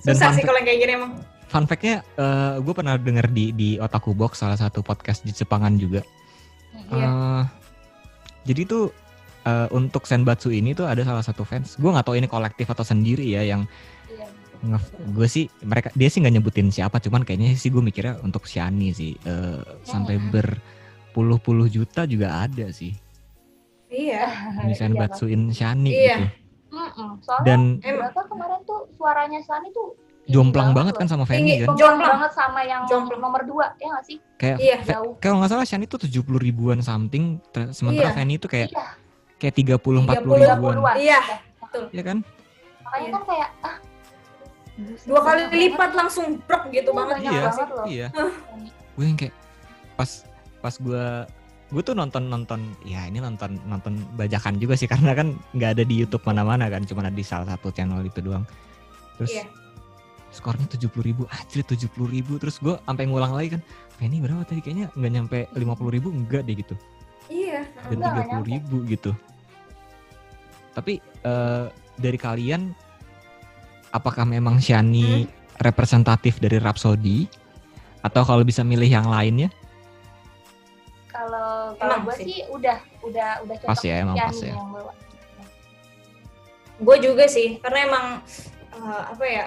Dan 0.00 0.14
Susah 0.14 0.30
sih 0.32 0.42
kalau 0.42 0.60
kayak 0.60 0.78
gini 0.78 0.92
emang. 0.94 1.12
Fun 1.44 1.64
fact-nya, 1.64 2.02
gue 2.58 2.72
pernah 2.72 2.94
denger 2.94 3.26
di 3.30 3.50
di 3.50 3.68
Otaku 3.76 4.12
Box 4.12 4.38
salah 4.38 4.56
satu 4.56 4.80
podcast 4.80 5.22
di 5.22 5.30
Jepangan 5.30 5.74
juga. 5.76 6.04
Mm-mm. 6.72 6.92
Iya. 6.92 7.06
Eh, 7.06 7.42
jadi 8.44 8.60
tuh 8.64 8.84
eh, 9.42 9.68
untuk 9.70 10.04
Senbatsu 10.04 10.48
ini 10.48 10.72
tuh 10.72 10.84
ada 10.84 11.00
salah 11.00 11.22
satu 11.22 11.42
fans. 11.42 11.76
Gue 11.76 11.88
nggak 11.88 12.04
tahu 12.04 12.16
ini 12.16 12.26
kolektif 12.26 12.66
atau 12.66 12.82
sendiri 12.82 13.24
ya 13.24 13.44
yang 13.44 13.64
Iya. 14.06 14.26
Gue 15.10 15.26
sih 15.26 15.44
mereka 15.60 15.92
dia 15.92 16.06
sih 16.06 16.18
nggak 16.18 16.34
nyebutin 16.34 16.68
siapa, 16.68 16.96
cuman 16.98 17.22
kayaknya 17.22 17.54
sih 17.54 17.68
gue 17.68 17.80
mikirnya 17.80 18.20
untuk 18.20 18.44
Shani 18.44 18.90
sih 18.90 19.12
Eh, 19.18 19.60
sampai 19.82 20.16
Hmm. 20.16 20.30
berpuluh-puluh 20.30 21.66
juta 21.66 22.04
juga 22.04 22.40
ada 22.40 22.68
sih 22.68 22.96
Iya. 23.86 24.26
di 24.60 24.70
Iya, 24.70 24.76
Senbatsuin 24.76 25.42
Shani 25.48 25.90
Iya. 25.90 26.16
gitu. 26.16 26.26
Soalnya 27.20 27.44
Dan 27.44 27.60
Emang 27.78 28.10
berapa 28.10 28.20
kemarin 28.26 28.60
tuh 28.64 28.80
suaranya 28.90 29.38
Sani 29.40 29.70
tuh 29.70 29.94
jomplang 30.24 30.72
banget 30.72 30.96
kan 30.96 31.04
sama. 31.04 31.22
Fanny 31.22 31.60
kan. 31.60 31.76
Jomplang 31.76 32.00
banget 32.16 32.32
sama 32.32 32.60
yang 32.62 32.82
Jomplang. 32.84 33.20
nomor 33.20 33.44
dua 33.44 33.70
ya 33.76 33.86
nggak 33.88 34.04
sih? 34.04 34.18
Kayak 34.34 34.58
Iya. 34.58 34.76
Jauh. 34.82 35.12
kalau 35.18 35.38
nggak 35.38 35.50
salah 35.50 35.62
Shani 35.62 35.84
tuh 35.84 36.00
70 36.00 36.40
ribuan 36.40 36.80
something, 36.80 37.38
sementara 37.70 38.10
Iya. 38.10 38.16
Fanny 38.16 38.34
itu 38.34 38.48
kayak 38.48 38.72
Iya. 38.72 38.86
kayak 39.36 39.54
30 39.54 40.00
40 40.02 40.26
30, 40.26 40.48
ribuan. 40.50 40.74
30-an. 40.74 40.96
Iya. 40.98 41.20
Udah. 41.20 41.38
Betul. 41.62 41.84
Ya 41.92 42.02
kan? 42.02 42.18
Makanya 42.80 43.04
Iya. 43.04 43.12
kan 43.12 43.22
kayak 43.24 43.48
ah 43.60 43.76
Dua 45.06 45.20
kali 45.22 45.42
lipat 45.50 45.94
langsung 45.94 46.42
brok 46.42 46.66
gitu 46.68 46.90
Iya, 46.90 46.98
banget. 46.98 47.16
Iya. 47.22 47.40
banget 47.46 47.68
loh. 47.70 47.86
Iya. 47.86 48.08
gue 48.94 49.04
yang 49.04 49.18
kayak 49.18 49.34
pas 49.94 50.10
pas 50.58 50.74
gue 50.74 51.04
gue 51.70 51.82
tuh 51.82 51.94
nonton 51.94 52.22
nonton 52.26 52.60
ya 52.82 53.06
ini 53.06 53.18
nonton 53.18 53.58
nonton 53.66 53.98
bajakan 54.14 54.58
juga 54.58 54.74
sih 54.74 54.86
karena 54.86 55.10
kan 55.12 55.34
nggak 55.50 55.70
ada 55.74 55.82
di 55.82 55.98
YouTube 55.98 56.22
mana-mana 56.22 56.70
kan 56.70 56.86
cuma 56.86 57.02
ada 57.02 57.10
di 57.10 57.26
salah 57.26 57.50
satu 57.50 57.74
channel 57.74 58.02
itu 58.02 58.22
doang 58.22 58.46
terus 59.18 59.34
Iya. 59.34 59.46
skornya 60.30 60.66
tujuh 60.70 60.90
puluh 60.90 61.06
ribu 61.10 61.22
anjir 61.26 61.66
tujuh 61.66 61.90
puluh 61.90 62.10
ribu 62.10 62.38
terus 62.38 62.58
gue 62.58 62.78
sampai 62.78 63.06
ngulang 63.06 63.34
lagi 63.34 63.58
kan 63.58 63.62
Penny 63.98 64.18
berapa 64.18 64.42
tadi 64.42 64.62
kayaknya 64.62 64.86
nggak 64.94 65.10
nyampe 65.10 65.38
lima 65.54 65.74
puluh 65.74 65.90
ribu 65.90 66.14
enggak 66.14 66.46
deh 66.46 66.54
gitu 66.54 66.74
Iya. 67.26 67.66
dan 67.90 67.98
tiga 67.98 68.22
puluh 68.30 68.46
ribu 68.46 68.76
gitu 68.86 69.10
tapi 70.70 70.98
eh, 71.02 71.66
dari 71.96 72.18
kalian 72.18 72.70
apakah 73.94 74.26
memang 74.26 74.58
Shani 74.58 75.30
representatif 75.62 76.42
dari 76.42 76.58
Rhapsody 76.58 77.30
atau 78.02 78.26
kalau 78.26 78.42
bisa 78.42 78.60
milih 78.60 78.90
yang 78.90 79.06
lainnya 79.06 79.48
Kalau 81.08 81.78
kalau 81.78 82.02
gue 82.02 82.14
sih. 82.18 82.26
sih 82.26 82.38
udah 82.50 82.74
udah 83.06 83.46
udah 83.46 83.56
cocok 83.62 83.70
Pas 83.70 83.80
ya, 83.80 83.94
emang 84.02 84.18
Yani 84.18 84.28
pas 84.28 84.40
ya. 84.42 84.50
yang 84.50 84.68
bawa. 84.68 84.92
Gue 86.74 86.96
juga 86.98 87.24
sih, 87.30 87.62
karena 87.62 87.78
emang 87.86 88.06
eh, 88.74 89.02
apa 89.14 89.24
ya 89.24 89.44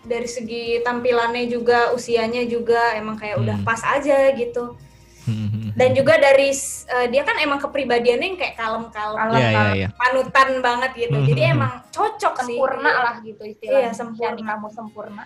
dari 0.00 0.28
segi 0.28 0.84
tampilannya 0.84 1.48
juga 1.48 1.96
usianya 1.96 2.44
juga 2.44 2.92
emang 2.94 3.16
kayak 3.16 3.36
udah 3.40 3.56
Hmm. 3.56 3.64
pas 3.64 3.80
aja 3.80 4.28
gitu. 4.36 4.76
Dan 5.76 5.90
juga 5.92 6.14
dari 6.16 6.50
eh, 6.50 7.06
dia 7.08 7.22
kan 7.22 7.36
emang 7.38 7.58
kepribadiannya 7.58 8.26
yang 8.26 8.38
kayak 8.38 8.54
kalem-kalem, 8.54 9.16
Kalem. 9.16 9.36
Iya 9.36 9.48
iya 9.50 9.70
iya. 9.76 9.88
panutan 9.92 10.48
banget 10.58 10.90
gitu. 10.96 11.16
Hmm, 11.16 11.26
Jadi 11.26 11.42
hmm, 11.42 11.52
emang 11.54 11.72
cocok 11.88 12.34
sih. 12.40 12.56
sempurna 12.56 12.92
lah 13.02 13.14
gitu 13.20 13.42
istilahnya. 13.42 13.80
Iya, 13.80 13.90
sempurna. 13.92 14.26
Yani 14.28 14.42
kamu 14.42 14.68
sempurna. 14.70 15.22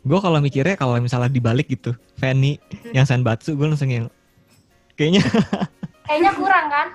Gue 0.00 0.18
kalau 0.20 0.38
mikirnya 0.38 0.76
kalau 0.76 0.96
misalnya 0.98 1.28
dibalik 1.28 1.64
gitu, 1.66 1.96
Fanny 2.14 2.60
Hmm. 2.60 2.92
yang 2.92 3.06
Senbatsu, 3.06 3.52
gue 3.52 3.64
langsung 3.64 3.88
yang 3.88 4.06
kayaknya 4.94 5.24
Kayaknya 6.06 6.32
kurang 6.36 6.66
kan? 6.68 6.86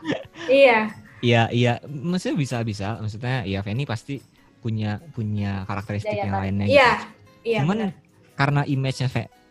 Iya. 0.46 0.80
iya 1.20 1.42
iya, 1.50 1.74
maksudnya 1.84 2.38
bisa 2.38 2.62
bisa, 2.62 2.96
maksudnya 2.96 3.42
ya 3.44 3.60
Fanny 3.60 3.84
pasti 3.84 4.22
punya 4.60 5.02
punya 5.12 5.66
karakteristik 5.66 6.14
Daya 6.14 6.22
yang 6.22 6.32
tarik. 6.32 6.44
lainnya. 6.46 6.66
Iya. 6.70 6.90
Gitu. 6.94 7.06
Iya. 7.42 7.60
Cuman 7.64 7.78
benar. 7.80 7.92
karena 8.36 8.62
image-nya 8.64 9.08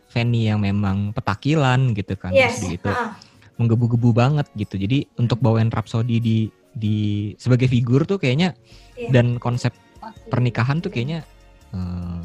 Fanny 0.08 0.40
yang 0.46 0.56
memang 0.58 1.10
petakilan 1.10 1.92
gitu 1.92 2.14
kan, 2.14 2.30
Yes. 2.30 2.62
terus 2.62 2.78
gitu, 2.78 2.88
heeh. 2.88 3.10
Menggebu-gebu 3.58 4.10
banget 4.10 4.46
gitu. 4.54 4.74
Jadi 4.74 5.10
untuk 5.16 5.38
bawain 5.38 5.68
Rhapsody 5.68 6.18
di 6.18 6.38
di 6.70 6.96
sebagai 7.34 7.66
figur 7.66 8.02
tuh 8.02 8.16
kayaknya 8.16 8.54
Iya. 8.94 9.10
dan 9.10 9.36
konsep 9.36 9.74
Masih- 9.98 10.30
pernikahan 10.30 10.78
tuh 10.78 10.88
kayaknya 10.88 11.26
eh, 11.68 12.22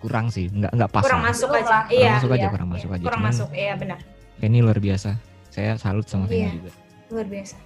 kurang 0.00 0.28
sih, 0.28 0.48
nggak 0.48 0.72
nggak 0.72 0.90
pas. 0.90 1.04
kurang 1.04 1.22
lah. 1.22 1.30
masuk 1.30 1.50
aja. 1.50 1.60
lah. 1.62 1.82
Kurang 1.84 1.92
Iya. 1.94 2.10
masuk 2.10 2.30
aja, 2.30 2.40
iya, 2.40 2.48
kurang 2.48 2.66
iya. 2.66 2.74
masuk 2.74 2.90
aja. 2.90 3.04
Kurang 3.04 3.20
Cuman 3.20 3.30
masuk. 3.30 3.48
Iya 3.52 3.72
benar. 3.76 3.98
Fanny 4.36 4.58
luar 4.58 4.78
biasa. 4.78 5.10
Saya 5.46 5.70
salut 5.76 6.06
sama 6.06 6.24
Fanny 6.24 6.40
Iya. 6.40 6.50
juga. 6.50 6.70
Luar 7.10 7.26
biasa. 7.28 7.56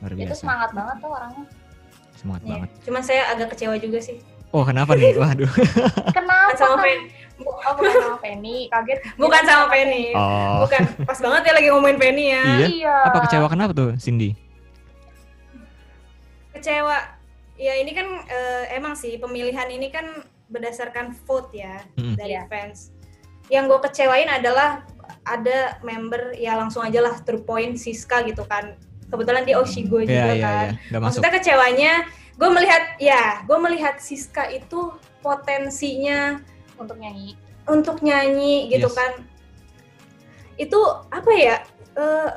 Luar 0.00 0.10
Itu 0.10 0.18
biasa. 0.18 0.34
semangat 0.34 0.70
banget 0.72 0.96
tuh 0.98 1.10
orangnya. 1.10 1.44
Semangat 2.14 2.42
Iya. 2.42 2.50
banget. 2.50 2.68
Cuman 2.82 3.02
saya 3.02 3.22
agak 3.28 3.48
kecewa 3.52 3.74
juga 3.76 3.98
sih. 4.00 4.16
Oh, 4.50 4.64
kenapa 4.64 4.92
nih? 4.92 5.12
Waduh. 5.20 5.52
Kenapa? 6.10 6.50
Sama 6.54 6.80
kan? 6.80 6.98
Oh, 7.44 7.72
bukan 7.74 7.92
sama 7.92 8.18
Penny. 8.18 8.66
Kaget. 8.68 8.98
Bukan 9.14 9.42
sama 9.42 9.64
Penny. 9.68 10.14
Oh. 10.14 10.64
Bukan. 10.64 10.82
Pas 11.02 11.18
banget 11.18 11.42
ya 11.46 11.52
lagi 11.56 11.68
ngomongin 11.70 11.98
Penny 11.98 12.24
ya. 12.30 12.42
Iya. 12.44 12.66
Iya. 12.68 12.96
Apa 13.10 13.18
kecewa 13.26 13.46
kenapa 13.46 13.72
tuh, 13.72 13.90
Cindy? 13.98 14.34
Kecewa. 16.52 16.96
Ya 17.56 17.78
ini 17.78 17.92
kan 17.92 18.06
eh, 18.26 18.74
emang 18.74 18.98
sih 18.98 19.16
pemilihan 19.16 19.68
ini 19.68 19.92
kan 19.92 20.24
berdasarkan 20.50 21.14
vote 21.24 21.54
ya 21.54 21.80
Mm-mm. 21.94 22.16
dari 22.18 22.34
Iya. 22.36 22.48
fans. 22.50 22.90
Yang 23.48 23.64
gue 23.68 23.80
kecewain 23.90 24.28
adalah 24.28 24.84
ada 25.22 25.76
member 25.84 26.34
ya 26.34 26.56
langsung 26.56 26.82
aja 26.82 26.98
lah 26.98 27.20
true 27.22 27.42
point 27.42 27.76
Siska 27.76 28.24
gitu 28.24 28.42
kan. 28.44 28.74
Kebetulan 29.12 29.44
dia 29.44 29.60
Oshigo 29.60 30.00
Iya, 30.00 30.08
juga 30.08 30.32
iya, 30.32 30.42
kan. 30.42 30.66
iya. 30.66 30.70
Nggak 30.88 31.00
masuk. 31.00 31.20
Maksudnya 31.20 31.32
kecewanya, 31.36 31.92
gue 32.32 32.48
melihat 32.48 32.82
ya, 32.96 33.22
gue 33.44 33.58
melihat 33.60 33.94
Siska 34.00 34.48
itu 34.48 34.80
potensinya 35.20 36.40
Untuk 36.76 36.96
nyanyi. 36.96 37.34
untuk 37.62 38.02
nyanyi 38.02 38.66
gitu 38.68 38.86
Yes. 38.86 38.96
kan. 38.96 39.12
Itu 40.56 40.78
apa 41.08 41.30
ya? 41.32 41.56
eh, 41.92 42.30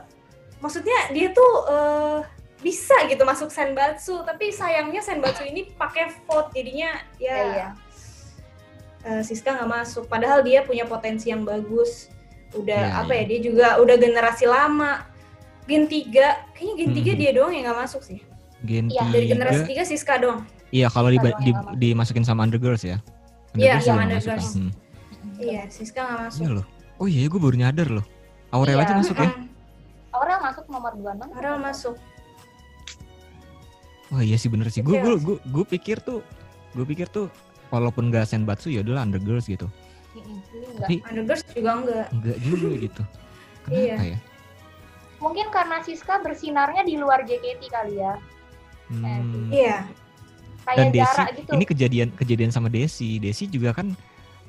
maksudnya 0.60 1.10
dia 1.10 1.32
tuh 1.32 1.52
eh, 1.66 2.20
bisa 2.60 2.94
gitu 3.06 3.24
masuk 3.24 3.48
Senbatsu, 3.48 4.20
tapi 4.22 4.50
sayangnya 4.50 5.00
Senbatsu 5.00 5.44
ini 5.44 5.72
pakai 5.72 6.12
vote 6.24 6.52
jadinya 6.52 6.92
ya 7.16 7.32
Iya, 7.32 7.46
iya. 7.48 7.68
eh, 9.02 9.22
Siska 9.22 9.54
nggak 9.54 9.72
masuk. 9.72 10.06
Padahal 10.06 10.42
dia 10.42 10.62
punya 10.62 10.84
potensi 10.84 11.30
yang 11.30 11.42
bagus. 11.42 12.12
Udah 12.52 12.84
Iya, 12.86 13.00
apa 13.00 13.12
iya. 13.12 13.22
ya? 13.22 13.26
Dia 13.26 13.40
juga 13.42 13.68
udah 13.78 13.96
generasi 13.96 14.46
lama. 14.46 15.08
Gen 15.66 15.88
3, 15.88 16.52
kayaknya 16.52 16.74
Gen 16.78 16.92
3 16.94 17.12
Mhm. 17.12 17.18
dia 17.18 17.32
doang 17.32 17.50
yang 17.50 17.64
nggak 17.66 17.80
masuk 17.82 18.02
sih. 18.02 18.20
Gen 18.62 18.88
Iya, 18.88 19.04
Dari 19.08 19.26
generasi 19.26 19.62
3. 19.64 19.72
3 19.72 19.84
Siska 19.84 20.14
doang. 20.18 20.44
Iya, 20.70 20.88
kalau 20.90 21.08
di, 21.08 21.18
di- 21.18 21.58
dimasukin 21.82 22.22
sama 22.22 22.44
Undergirls 22.44 22.84
ya. 22.84 23.00
Iya, 23.56 23.80
yang 23.82 23.98
kan? 24.22 24.40
Hmm. 24.40 24.72
Iya, 25.36 25.62
Siska 25.68 26.02
nggak 26.02 26.20
masuk. 26.28 26.40
Iya 26.40 26.50
loh. 26.52 26.66
Oh 26.96 27.08
iya, 27.08 27.28
gue 27.28 27.42
baru 27.42 27.56
nyadar 27.56 27.88
loh. 27.92 28.06
Aurel 28.52 28.78
Iya. 28.78 28.86
aja 28.88 28.94
masuk 28.96 29.16
ya. 29.18 29.30
Aurel 30.16 30.40
masuk 30.40 30.66
nomor 30.72 30.92
2 30.96 31.12
kan? 31.16 31.30
Aurel 31.36 31.58
masuk. 31.60 31.96
Wah 34.14 34.22
iya 34.22 34.38
sih 34.38 34.48
bener 34.48 34.70
sih. 34.70 34.80
Gue 34.80 35.02
gue 35.02 35.16
gue 35.18 35.38
gue 35.42 35.66
pikir 35.68 36.00
tuh 36.00 36.22
gue 36.72 36.86
pikir 36.86 37.10
tuh 37.10 37.28
walaupun 37.74 38.14
gak 38.14 38.30
Senbatsu 38.30 38.70
ya 38.70 38.86
udahlah 38.86 39.04
Undergirls 39.04 39.50
gitu. 39.50 39.68
Tapi 40.80 41.02
Undergirls 41.04 41.44
juga 41.52 41.72
enggak. 41.76 42.06
enggak 42.14 42.38
juga 42.40 42.70
gitu. 42.80 43.02
Kenapa 43.66 43.82
Iya. 43.82 43.96
ya? 44.16 44.20
Mungkin 45.18 45.48
karena 45.50 45.78
Siska 45.82 46.22
bersinarnya 46.22 46.86
di 46.86 46.96
luar 46.96 47.26
JKT 47.26 47.62
kali 47.68 47.98
ya. 47.98 48.14
Hmm. 48.88 49.50
Iya. 49.50 49.90
Kayak 50.66 50.78
Dan 50.78 50.88
Desi, 50.92 51.22
gitu. 51.38 51.52
ini 51.54 51.64
kejadian 51.64 52.10
kejadian 52.12 52.50
sama 52.50 52.68
Desi. 52.68 53.18
Desi 53.18 53.46
juga 53.46 53.70
kan 53.72 53.94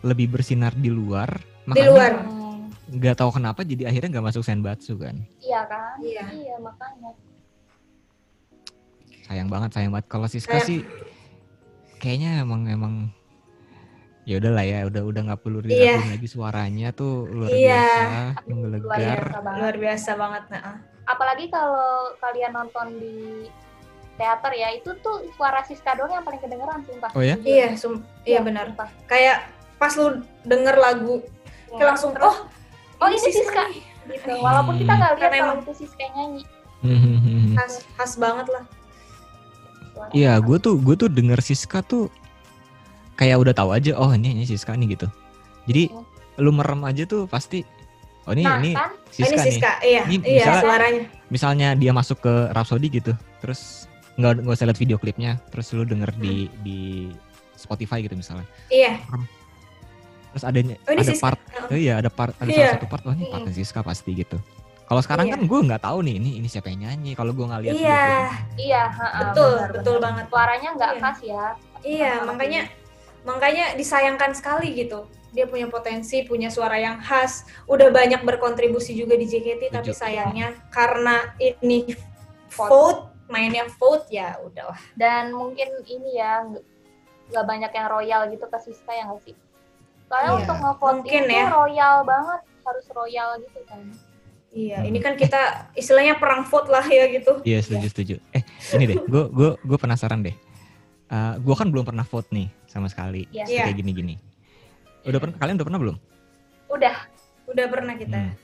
lebih 0.01 0.31
bersinar 0.31 0.73
di 0.73 0.89
luar. 0.89 1.29
Di 1.67 1.83
luar. 1.83 2.25
Nggak 2.87 3.19
tahu 3.19 3.31
kenapa 3.33 3.61
jadi 3.63 3.85
akhirnya 3.85 4.17
nggak 4.17 4.27
masuk 4.27 4.41
Senbatsu 4.41 4.97
kan. 4.97 5.19
iya 5.39 5.67
kan? 5.67 5.99
Iya. 5.99 6.25
Iya, 6.33 6.55
makanya. 6.57 7.11
Sayang 9.27 9.49
banget, 9.49 9.71
sayang 9.75 9.91
banget. 9.91 10.07
Kalau 10.07 10.27
Siska 10.27 10.57
Sayang. 10.57 10.67
sih 10.67 10.79
kayaknya 11.99 12.47
emang 12.47 12.63
emang 12.67 12.95
ya 14.23 14.39
udahlah 14.39 14.63
ya, 14.63 14.87
udah 14.87 15.03
udah 15.03 15.21
nggak 15.27 15.41
perlu 15.41 15.59
Iya. 15.61 15.99
diraguin 15.99 16.11
lagi 16.13 16.29
suaranya 16.29 16.89
tuh 16.91 17.27
luar 17.27 17.51
Iya. 17.51 17.75
biasa, 17.75 18.07
Luar 18.07 18.47
menggelegar. 18.47 18.87
biasa 18.87 19.37
banget. 19.37 19.59
Luar 19.59 19.77
biasa 19.77 20.11
banget. 20.15 20.45
Nah, 20.51 20.77
Apalagi 21.07 21.47
kalau 21.47 21.87
kalian 22.19 22.51
nonton 22.51 22.87
di 22.99 23.47
teater 24.17 24.53
ya, 24.53 24.69
itu 24.73 24.91
tuh 24.97 25.29
suara 25.33 25.61
Siska 25.61 25.93
doang 25.93 26.11
yang 26.11 26.23
paling 26.23 26.39
kedengeran 26.39 26.81
sumpah. 26.83 27.11
Oh 27.13 27.21
ya? 27.21 27.37
Iya, 27.39 27.77
sum- 27.77 28.05
iya 28.23 28.41
benar. 28.41 28.73
sumpah. 28.73 28.89
Kayak 29.05 29.47
pas 29.77 29.93
lu 29.93 30.07
denger 30.43 30.75
lagu, 30.75 31.21
Ya, 31.67 31.77
kayak 31.77 31.89
langsung 31.93 32.11
terus, 32.11 32.25
oh, 32.27 32.37
oh 32.97 33.07
ini 33.07 33.19
Siska 33.23 33.63
nih." 33.69 33.83
gitu. 34.09 34.33
Walaupun 34.39 34.75
kita 34.79 34.93
nggak 34.93 35.13
lihat 35.15 35.33
kalau 35.35 35.55
itu 35.61 35.73
Siska 35.77 36.05
nyanyi. 36.11 36.43
Khas, 37.53 37.73
khas 37.93 38.13
banget 38.17 38.47
lah. 38.49 38.65
Iya, 40.13 40.37
Siska. 40.37 40.47
gue 40.47 40.57
tuh 40.59 40.75
gue 40.79 40.95
tuh 40.97 41.09
denger 41.09 41.41
Siska 41.41 41.79
tuh 41.83 42.09
kayak 43.15 43.37
udah 43.39 43.53
tahu 43.53 43.73
aja, 43.73 43.97
oh 43.97 44.09
ini 44.11 44.33
ini 44.33 44.45
Siska 44.45 44.73
nih 44.73 44.93
gitu. 44.93 45.09
Jadi 45.67 45.89
Hmm. 45.89 46.05
lu 46.39 46.53
merem 46.53 46.85
aja 46.85 47.03
tuh 47.05 47.25
pasti, 47.25 47.65
oh 48.25 48.33
ini 48.33 48.45
nah, 48.45 48.61
ini 48.61 48.73
kan? 48.73 48.93
Oh, 48.93 49.09
Siska 49.09 49.25
ini 49.27 49.35
nih. 49.35 49.45
Siska, 49.49 49.73
iya, 49.83 50.03
Ini 50.05 50.17
iya 50.21 50.37
misalnya- 50.39 50.63
suaranya. 50.63 51.03
Misalnya 51.27 51.69
dia 51.75 51.91
masuk 51.91 52.19
ke 52.21 52.35
Rhapsody 52.53 52.87
gitu, 52.93 53.13
terus 53.41 53.91
nggak 54.17 54.33
nggak 54.43 54.57
usah 54.57 54.67
lihat 54.67 54.81
video 54.81 54.97
klipnya, 54.97 55.37
terus 55.49 55.69
lu 55.73 55.85
denger 55.85 56.11
di 56.17 56.49
di 56.61 56.81
Spotify 57.55 58.01
gitu 58.01 58.17
misalnya. 58.17 58.49
Iya. 58.69 59.01
Terus 60.33 60.45
adanya 60.45 60.77
Oh, 60.85 60.93
ada 60.93 61.03
Siska. 61.05 61.23
part, 61.25 61.39
oh 61.73 61.77
iya 61.77 61.95
ada 61.97 62.11
part 62.13 62.33
ada 62.37 62.49
Iya. 62.49 62.57
salah 62.57 62.73
satu 62.77 62.87
part, 62.89 63.03
oh 63.09 63.13
ini 63.13 63.25
partnya 63.29 63.53
Siska 63.53 63.81
pasti 63.81 64.13
gitu. 64.13 64.37
Kalau 64.87 65.01
sekarang 65.03 65.27
Iya. 65.27 65.35
kan 65.35 65.41
gue 65.49 65.61
nggak 65.67 65.83
tahu 65.83 65.99
nih 66.05 66.15
ini 66.17 66.31
ini 66.39 66.47
siapa 66.47 66.69
yang 66.69 66.87
nyanyi. 66.87 67.13
Kalau 67.13 67.33
gue 67.33 67.43
nggak 67.43 67.61
lihat 67.65 67.75
Iya. 67.75 68.07
Iya, 68.57 68.83
betul, 68.93 69.53
benar, 69.57 69.71
betul 69.73 69.95
benar. 69.97 70.05
banget. 70.05 70.25
Suaranya 70.29 70.69
nggak 70.77 70.93
Iya. 70.93 71.01
khas 71.01 71.19
ya. 71.21 71.45
Iya, 71.83 72.13
Sama 72.17 72.27
makanya 72.33 72.61
makanya 73.25 73.65
disayangkan 73.75 74.31
sekali 74.33 74.69
gitu. 74.73 75.01
Dia 75.33 75.45
punya 75.45 75.67
potensi, 75.67 76.23
punya 76.23 76.49
suara 76.49 76.79
yang 76.79 76.97
khas, 76.99 77.45
udah 77.67 77.89
banyak 77.91 78.23
berkontribusi 78.23 78.93
juga 78.93 79.17
di 79.17 79.27
JKT, 79.27 79.69
tapi 79.69 79.93
sayangnya 79.93 80.55
karena 80.71 81.35
ini 81.37 81.93
Vote. 82.49 83.16
Mainnya 83.27 83.67
vote 83.73 84.07
ya 84.09 84.39
udahlah. 84.39 84.79
Dan 84.95 85.31
mungkin 85.33 85.69
ini 85.83 86.17
ya 86.17 86.47
nggak- 87.27 87.47
banyak 87.47 87.71
yang 87.71 87.87
royal 87.89 88.21
gitu 88.29 88.47
ke 88.47 88.59
Siska 88.61 88.91
ya 88.91 89.05
nggak 89.05 89.23
sih? 89.23 89.35
Soalnya 90.07 90.31
Iya, 90.31 90.39
untuk 90.39 90.57
ngevote 90.57 90.93
mungkin 90.95 91.23
itu 91.25 91.35
ya. 91.35 91.47
royal 91.51 91.95
banget, 92.03 92.41
harus 92.63 92.87
royal 92.91 93.29
gitu 93.41 93.61
kan. 93.67 93.83
Iya, 94.51 94.79
Hmm. 94.79 94.89
ini 94.89 94.99
kan 95.01 95.15
kita 95.15 95.41
istilahnya 95.75 96.17
perang 96.17 96.47
vote 96.47 96.71
lah 96.71 96.87
ya 96.87 97.05
gitu. 97.11 97.43
Iya 97.43 97.59
setuju 97.61 97.87
setuju. 97.91 98.15
Eh 98.31 98.41
ini 98.73 98.85
deh, 98.89 98.99
gue 99.03 99.25
gue 99.29 99.51
gue 99.59 99.79
penasaran 99.79 100.23
deh. 100.23 100.37
gue 101.39 101.55
kan 101.55 101.71
belum 101.71 101.87
pernah 101.87 102.03
vote 102.03 102.27
nih 102.31 102.51
sama 102.67 102.87
sekali 102.87 103.31
Iya. 103.31 103.47
Iya. 103.47 103.63
kayak 103.65 103.79
gini-gini. 103.79 104.15
Udah 105.03 105.23
pernah 105.23 105.37
kalian 105.37 105.55
udah 105.55 105.67
pernah 105.67 105.81
belum? 105.81 105.97
Udah. 106.67 106.97
Udah 107.47 107.67
pernah 107.67 107.95
kita. 107.95 108.19
Hmm. 108.19 108.35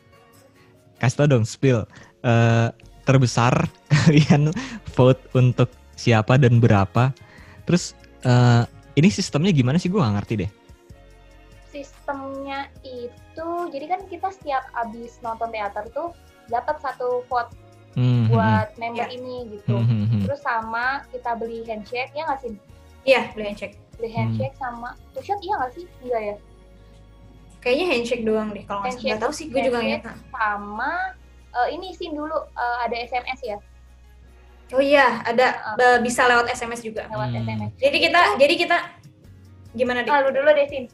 Kasih 0.95 1.17
tau 1.19 1.27
dong, 1.27 1.43
spill. 1.43 1.83
Eh, 2.23 2.69
terbesar 3.03 3.67
kalian 4.03 4.51
vote 4.93 5.23
untuk 5.33 5.71
siapa 5.95 6.37
dan 6.37 6.59
berapa? 6.59 7.15
Terus 7.65 7.95
eh, 8.23 8.63
ini 8.95 9.09
sistemnya 9.09 9.51
gimana 9.51 9.79
sih? 9.79 9.89
Gue 9.89 10.03
gak 10.03 10.15
ngerti 10.19 10.35
deh. 10.47 10.51
Sistemnya 11.69 12.69
itu, 12.85 13.49
jadi 13.73 13.87
kan 13.89 14.01
kita 14.05 14.29
setiap 14.29 14.61
abis 14.77 15.17
nonton 15.25 15.49
teater 15.49 15.89
tuh 15.91 16.13
dapat 16.49 16.77
satu 16.79 17.25
vote 17.27 17.53
Hmm, 17.93 18.25
hmm, 18.25 18.33
buat 18.33 18.73
member 18.81 19.05
Iya. 19.05 19.21
ini 19.21 19.37
gitu. 19.53 19.77
hmm, 19.77 19.85
hmm, 19.85 20.05
hmm. 20.09 20.23
Terus 20.25 20.41
sama 20.41 21.05
kita 21.13 21.37
beli 21.37 21.61
handshake, 21.69 22.09
ya 22.17 22.25
nggak 22.25 22.41
sih? 22.41 22.53
Iya, 23.05 23.21
beli 23.37 23.45
handshake. 23.53 23.77
Beli 24.01 24.09
Hmm. 24.09 24.17
handshake 24.33 24.57
sama 24.57 24.97
two 25.13 25.21
shot, 25.21 25.37
iya 25.45 25.55
nggak 25.61 25.73
sih? 25.77 25.85
Enggak 26.01 26.23
ya? 26.25 26.37
Kayaknya 27.61 27.87
handshake 27.93 28.25
doang 28.25 28.49
deh 28.51 28.65
kalau 28.65 28.81
nggak. 28.81 28.97
Nggak 28.97 29.21
tahu 29.21 29.33
sih, 29.37 29.47
gue 29.53 29.61
juga 29.61 29.79
nggak. 29.85 30.09
Sama 30.09 30.93
eh, 31.53 31.69
ini 31.77 31.93
sih 31.93 32.09
dulu 32.09 32.33
eh, 32.49 32.77
ada 32.81 32.97
SMS 32.97 33.41
ya, 33.45 33.57
Oh 34.73 34.81
iya, 34.81 35.21
ada 35.23 35.47
eh, 35.75 35.99
bisa 36.01 36.25
lewat 36.25 36.49
SMS 36.49 36.81
juga. 36.81 37.05
lewat 37.07 37.29
Hmm. 37.29 37.41
SMS. 37.43 37.71
Jadi 37.77 37.97
kita, 38.01 38.21
jadi 38.37 38.55
kita 38.57 38.77
gimana 39.73 40.01
deh? 40.01 40.11
Lalu 40.11 40.29
dulu 40.33 40.51
deh, 40.51 40.67
Sin. 40.67 40.85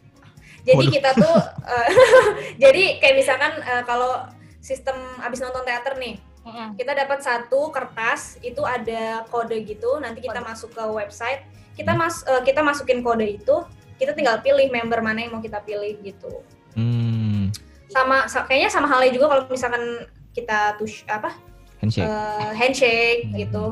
Jadi 0.61 0.85
Waduh. 0.85 0.93
kita 0.93 1.11
tuh, 1.15 1.37
eh, 1.73 1.89
jadi 2.63 2.83
kayak 2.99 3.15
misalkan 3.17 3.53
eh, 3.57 3.83
kalau 3.83 4.27
sistem 4.59 4.95
abis 5.19 5.39
nonton 5.39 5.63
teater 5.63 5.95
nih, 5.97 6.19
Mm-mm. 6.43 6.75
kita 6.75 6.93
dapat 6.93 7.21
satu 7.21 7.69
kertas 7.69 8.37
itu 8.41 8.61
ada 8.61 9.23
kode 9.27 9.55
gitu 9.63 9.97
nanti 9.99 10.19
kita 10.19 10.39
Kode. 10.39 10.49
masuk 10.49 10.71
ke 10.73 10.81
website 10.83 11.45
kita 11.73 11.93
mas 11.93 12.25
eh, 12.25 12.41
kita 12.41 12.59
masukin 12.59 13.01
kode 13.01 13.23
itu 13.29 13.55
kita 13.95 14.11
tinggal 14.11 14.41
pilih 14.41 14.65
member 14.67 14.99
mana 14.99 15.21
yang 15.21 15.31
mau 15.31 15.39
kita 15.39 15.61
pilih 15.61 15.95
gitu 16.01 16.41
Hmm, 16.73 17.51
sama 17.87 18.25
sa- 18.27 18.43
kayaknya 18.43 18.71
sama 18.71 18.87
halnya 18.87 19.11
juga 19.11 19.27
kalau 19.29 19.43
misalkan 19.47 19.83
kita 20.31 20.73
tush 20.75 21.03
apa 21.05 21.37
handshake. 21.79 22.07
eh, 22.07 22.51
handshake 22.53 23.23
Hmm. 23.25 23.37
gitu 23.37 23.65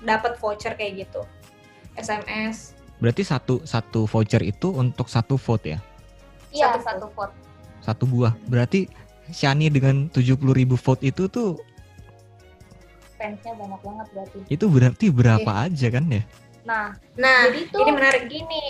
dapat 0.00 0.36
voucher 0.36 0.72
kayak 0.74 1.04
gitu 1.04 1.22
SMS 1.94 2.72
Berarti 2.96 3.22
satu 3.22 3.64
satu 3.64 4.04
voucher 4.04 4.40
itu 4.40 4.68
untuk 4.70 5.08
satu 5.08 5.36
vote 5.36 5.64
ya? 5.66 5.78
Iya, 6.50 6.68
Satu 6.68 6.78
satu 6.84 7.06
vote. 7.10 7.32
Satu 7.80 8.04
buah. 8.04 8.36
Berarti 8.44 8.92
Shani 9.26 9.68
dengan 9.68 10.10
70.000 10.10 10.52
ribu 10.52 10.76
vote 10.76 11.00
itu 11.02 11.24
tuh 11.24 11.56
Fansnya 13.14 13.52
banyak 13.52 13.80
banget 13.80 14.06
berarti. 14.10 14.38
itu 14.48 14.64
berarti 14.66 15.06
berapa 15.08 15.52
aja 15.62 15.88
kan 15.88 16.04
ya? 16.08 16.22
Nah, 16.62 16.92
nah 17.14 17.48
jadi 17.48 17.68
tuh 17.68 17.80
ini 17.82 17.90
menarik 17.90 18.24
gini. 18.26 18.64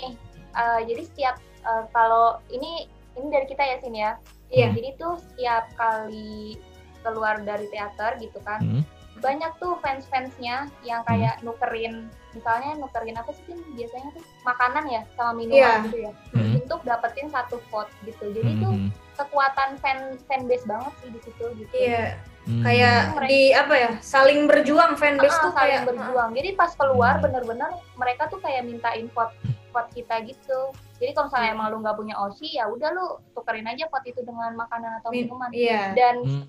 eh, 0.51 0.79
jadi 0.85 1.01
setiap 1.05 1.35
eh, 1.61 1.83
kalau 1.89 2.39
ini 2.47 2.87
ini 3.13 3.27
dari 3.27 3.47
kita 3.47 3.63
ya 3.63 3.77
Sin 3.79 3.95
ya. 3.95 4.15
Iya. 4.47 4.71
Jadi 4.71 4.89
tuh 4.95 5.15
setiap 5.17 5.71
kali 5.73 6.55
keluar 7.01 7.41
dari 7.41 7.67
teater 7.67 8.17
gitu 8.17 8.39
kan, 8.41 8.61
Hmm. 8.61 8.83
banyak 9.17 9.51
tuh 9.57 9.77
fans-fansnya 9.79 10.65
yang 10.81 11.01
kayak 11.03 11.37
nukerin, 11.41 12.09
misalnya 12.31 12.73
nukerin 12.75 13.13
apa 13.13 13.29
sih 13.35 13.43
biasanya 13.75 14.09
tuh 14.13 14.23
makanan 14.41 14.83
ya 14.87 15.01
sama 15.13 15.35
minuman 15.35 15.61
Iya. 15.61 15.85
gitu 15.85 15.97
ya, 15.99 16.11
Hmm. 16.31 16.53
untuk 16.57 16.79
dapetin 16.81 17.27
satu 17.29 17.61
vote 17.69 17.91
gitu. 18.01 18.33
Jadi 18.33 18.51
tuh 18.57 18.73
Hmm. 18.73 18.89
kekuatan 19.13 19.77
fan 19.77 20.17
fanbase 20.25 20.65
banget 20.65 20.93
sih 20.97 21.09
di 21.09 21.19
situ 21.21 21.45
gitu. 21.59 21.75
iya 21.75 22.17
Hmm. 22.41 22.65
kayak 22.65 22.97
di 23.29 23.53
apa 23.53 23.73
ya 23.77 23.91
saling 24.01 24.49
berjuang 24.49 24.97
fanbase 24.97 25.37
Ah, 25.37 25.43
tuh 25.45 25.53
saling 25.53 25.61
kayak 25.61 25.81
berjuang. 25.85 26.29
Jadi 26.33 26.49
pas 26.55 26.71
keluar 26.73 27.13
Hmm. 27.17 27.23
bener-bener 27.23 27.69
mereka 27.93 28.25
tuh 28.25 28.41
kayak 28.41 28.65
mintain 28.65 29.05
vote 29.13 29.29
vote 29.69 29.93
kita 29.93 30.19
gitu. 30.25 30.73
Jadi 30.97 31.13
kalau 31.13 31.29
misalnya 31.29 31.47
Hmm. 31.47 31.55
emang 31.55 31.67
lu 31.69 31.77
nggak 31.79 31.95
punya 31.95 32.15
Oshi 32.17 32.57
ya 32.57 32.65
udah 32.65 32.89
lu 32.91 33.05
tukerin 33.31 33.63
aja 33.63 33.85
vote 33.85 34.03
itu 34.03 34.19
dengan 34.19 34.57
makanan 34.57 34.99
atau 34.99 35.13
Min- 35.13 35.29
minuman. 35.29 35.49
iya 35.53 35.93
Dan 35.93 36.25
Hmm. 36.25 36.43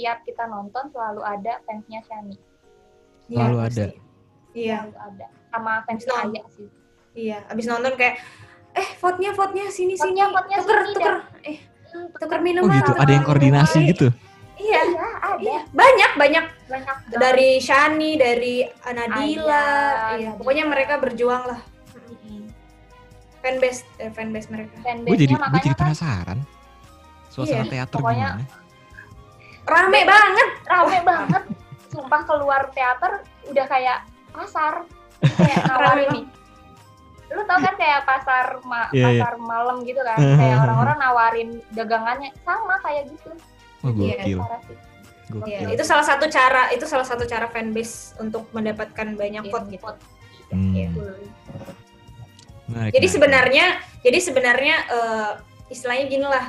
Tiap 0.00 0.24
kita 0.24 0.44
nonton 0.46 0.88
selalu 0.88 1.20
ada 1.20 1.60
fansnya 1.62 2.00
Shani. 2.02 2.36
iya, 3.28 3.36
Selalu 3.36 3.56
pasti. 3.58 3.76
ada. 3.76 3.86
iya 4.50 4.78
Selalu 4.80 4.96
ada. 4.98 5.26
Sama 5.50 5.72
fansnya. 5.84 6.14
Aya 6.16 6.42
sih. 6.50 6.68
Iya, 7.12 7.38
abis 7.46 7.64
nonton 7.66 7.92
kayak 7.94 8.16
eh 8.72 8.88
vote-nya 8.96 9.30
vote-nya 9.30 9.66
sini 9.68 9.92
Vote-nya, 9.94 10.24
sini. 10.24 10.32
vote-nya 10.32 10.56
tuker 10.58 10.78
sini, 10.80 10.94
tuker 10.94 11.14
eh 11.44 11.58
Hmm, 11.90 12.06
tuker 12.14 12.38
Oh 12.38 12.40
minuman. 12.40 12.70
gitu, 12.72 12.86
tuker 12.88 13.02
ada 13.02 13.12
yang 13.12 13.26
koordinasi 13.26 13.76
minuman. 13.76 13.90
gitu. 13.90 14.06
Iya. 14.56 14.80
Iya, 14.86 15.06
ada. 15.20 15.40
Iya, 15.42 15.60
banyak 15.70 16.10
banyak 16.14 16.44
Banyak 16.66 16.96
banget. 17.02 17.18
dari 17.18 17.50
Shani, 17.58 18.10
dari 18.14 18.54
Nadila, 18.86 19.66
iya. 20.14 20.30
Pokoknya 20.32 20.64
mereka 20.64 20.96
berjuang 20.96 21.44
lah. 21.44 21.60
Fanbase 23.40 23.82
eh, 23.96 24.10
fanbase 24.10 24.48
mereka. 24.48 24.76
Gue 24.76 24.84
Fanbase-nya 24.84 25.16
jadi 25.18 25.34
gue 25.34 25.58
jadi 25.58 25.68
kan 25.72 25.80
penasaran. 25.82 26.38
Suasana 27.26 27.56
Iya, 27.58 27.64
teater 27.66 27.96
pokoknya- 27.96 28.32
gimana? 28.36 28.59
Rame 29.70 30.00
banget. 30.02 30.48
rame 30.66 30.98
banget. 31.00 31.42
Sumpah 31.86 32.22
keluar 32.22 32.70
teater 32.70 33.12
udah 33.46 33.66
kayak 33.66 33.98
pasar. 34.30 34.82
Kayak 35.22 35.64
nawarin 35.68 35.80
Rame 35.80 36.04
nih. 36.12 36.24
Lu 37.30 37.42
tau 37.44 37.58
kan 37.58 37.74
kayak 37.74 38.02
pasar 38.02 38.58
ma- 38.62 38.90
Iya, 38.90 39.06
iya. 39.08 39.22
pasar 39.22 39.34
malam 39.38 39.76
gitu 39.82 40.00
kan. 40.00 40.18
kayak 40.18 40.56
orang-orang 40.64 40.96
nawarin 40.98 41.48
dagangannya 41.70 42.34
sama 42.40 42.74
kayak 42.80 43.06
gitu. 43.08 43.30
Oh 43.80 43.90
Iya, 43.92 44.14
gokil, 44.18 44.38
sih. 44.66 44.76
gokil. 45.30 45.46
Iya, 45.46 45.58
itu 45.70 45.84
salah 45.84 46.02
satu 46.02 46.26
cara, 46.26 46.68
itu 46.68 46.84
salah 46.84 47.06
satu 47.06 47.22
cara 47.24 47.46
fanbase 47.46 48.18
untuk 48.18 48.50
mendapatkan 48.50 49.14
banyak 49.14 49.46
Iya, 49.46 49.52
vote 49.54 49.68
gitu. 49.68 49.80
vote. 49.80 50.00
Hmm. 50.50 50.74
Iya. 50.74 50.88
Menarik, 52.66 52.92
Jadi 52.92 52.98
menarik. 52.98 53.10
sebenarnya, 53.10 53.66
jadi 54.00 54.18
sebenarnya 54.20 54.76
eh, 54.90 55.30
istilahnya 55.68 56.04
gini 56.06 56.26
lah, 56.26 56.44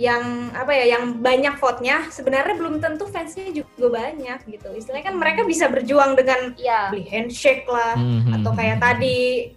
yang 0.00 0.48
apa 0.56 0.72
ya, 0.72 0.96
yang 0.96 1.20
banyak 1.20 1.60
vote-nya 1.60 2.08
sebenarnya 2.08 2.56
belum 2.56 2.80
tentu 2.80 3.04
fansnya 3.04 3.52
juga 3.52 4.00
banyak 4.00 4.48
gitu. 4.48 4.72
Istilahnya 4.72 5.12
kan 5.12 5.16
mereka 5.20 5.44
bisa 5.44 5.68
berjuang 5.68 6.16
dengan 6.16 6.56
Iya. 6.56 6.88
beli 6.88 7.04
handshake 7.04 7.68
lah, 7.68 8.00
Hmm, 8.00 8.24
hmm, 8.24 8.32
atau 8.40 8.56
kayak 8.56 8.80
tadi, 8.80 9.52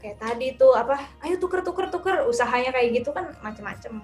kayak 0.00 0.16
tadi 0.16 0.56
tuh 0.56 0.72
apa, 0.72 0.96
ayo 1.20 1.36
tuker 1.36 1.60
tuker 1.60 1.92
tuker, 1.92 2.24
usahanya 2.24 2.72
kayak 2.72 2.88
gitu 2.96 3.12
kan 3.12 3.36
macem-macem. 3.38 4.00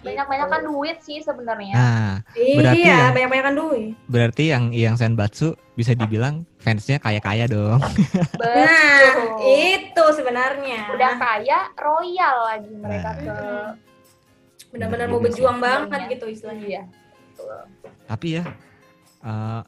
Banyak-banyakan 0.00 0.64
duit 0.64 0.98
sih 1.00 1.20
sebenarnya. 1.20 1.76
Nah, 1.76 2.12
Berarti 2.34 2.78
Iya, 2.80 2.90
yang- 2.90 3.14
banyak-banyakan 3.14 3.54
duit. 3.54 3.90
berarti 4.06 4.44
yang 4.48 4.64
yang 4.72 4.94
Senbatsu 4.96 5.54
bisa 5.76 5.92
dibilang 5.92 6.42
fansnya 6.58 6.98
kaya-kaya 6.98 7.46
dong. 7.46 7.78
Betul. 7.78 8.58
Nah, 8.58 9.38
itu 9.44 10.04
sebenarnya. 10.16 10.88
Udah 10.90 11.12
kaya 11.14 11.58
royal 11.76 12.36
lagi 12.48 12.72
mereka 12.72 13.10
Nah. 13.12 13.22
ke 13.22 13.36
benar-benar 14.70 15.06
Bener 15.06 15.10
mau 15.10 15.18
juga 15.18 15.26
berjuang 15.28 15.56
sih. 15.56 15.62
banget 15.62 16.00
Iya. 16.00 16.08
gitu 16.08 16.24
istilahnya. 16.28 16.64
Iya. 16.64 16.82
Tapi 18.06 18.26
ya, 18.30 18.42
eh, 19.20 19.60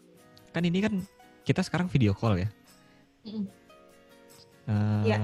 kan 0.49 0.63
ini 0.63 0.79
kan 0.79 0.95
kita 1.43 1.61
sekarang 1.61 1.87
video 1.87 2.13
call 2.13 2.39
ya. 2.39 2.49
Mm. 3.23 3.45
Eh, 4.63 5.03
Iya. 5.05 5.17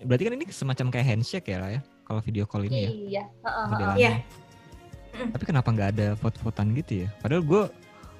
Berarti 0.00 0.24
kan 0.24 0.34
ini 0.34 0.44
semacam 0.48 0.86
kayak 0.88 1.06
handshake 1.06 1.46
ya 1.46 1.58
lah 1.58 1.70
ya, 1.70 1.80
kalau 2.02 2.20
video 2.20 2.44
call 2.44 2.64
ini 2.64 2.76
ya. 2.78 2.90
Iya. 2.90 3.22
Heeh, 3.22 3.44
heeh. 3.44 3.66
modelannya. 3.68 4.00
Iya. 4.00 4.12
Tapi 5.28 5.44
kenapa 5.44 5.68
nggak 5.68 5.90
ada 5.92 6.08
vote-votan 6.16 6.72
gitu 6.72 7.04
ya? 7.04 7.08
Padahal 7.18 7.42
gue 7.42 7.62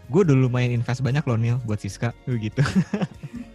gue 0.07 0.21
udah 0.21 0.37
lumayan 0.37 0.75
invest 0.75 1.01
banyak 1.01 1.23
loh 1.23 1.39
Nil 1.39 1.57
buat 1.63 1.79
Siska 1.79 2.13
gitu. 2.27 2.61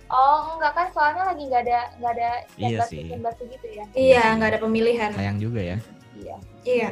Oh 0.08 0.56
enggak 0.56 0.72
kan 0.72 0.88
soalnya 0.94 1.28
lagi 1.28 1.44
nggak 1.44 1.62
ada 1.66 1.80
nggak 1.98 2.12
ada 2.14 2.30
Iya 2.56 2.80
sih. 2.88 3.04
gitu 3.04 3.68
ya. 3.68 3.84
Iya, 3.92 4.24
nggak 4.38 4.50
ada 4.54 4.60
pemilihan. 4.62 5.12
Sayang 5.12 5.42
juga 5.42 5.60
ya. 5.60 5.78
Iya. 6.20 6.36
Iya. 6.64 6.90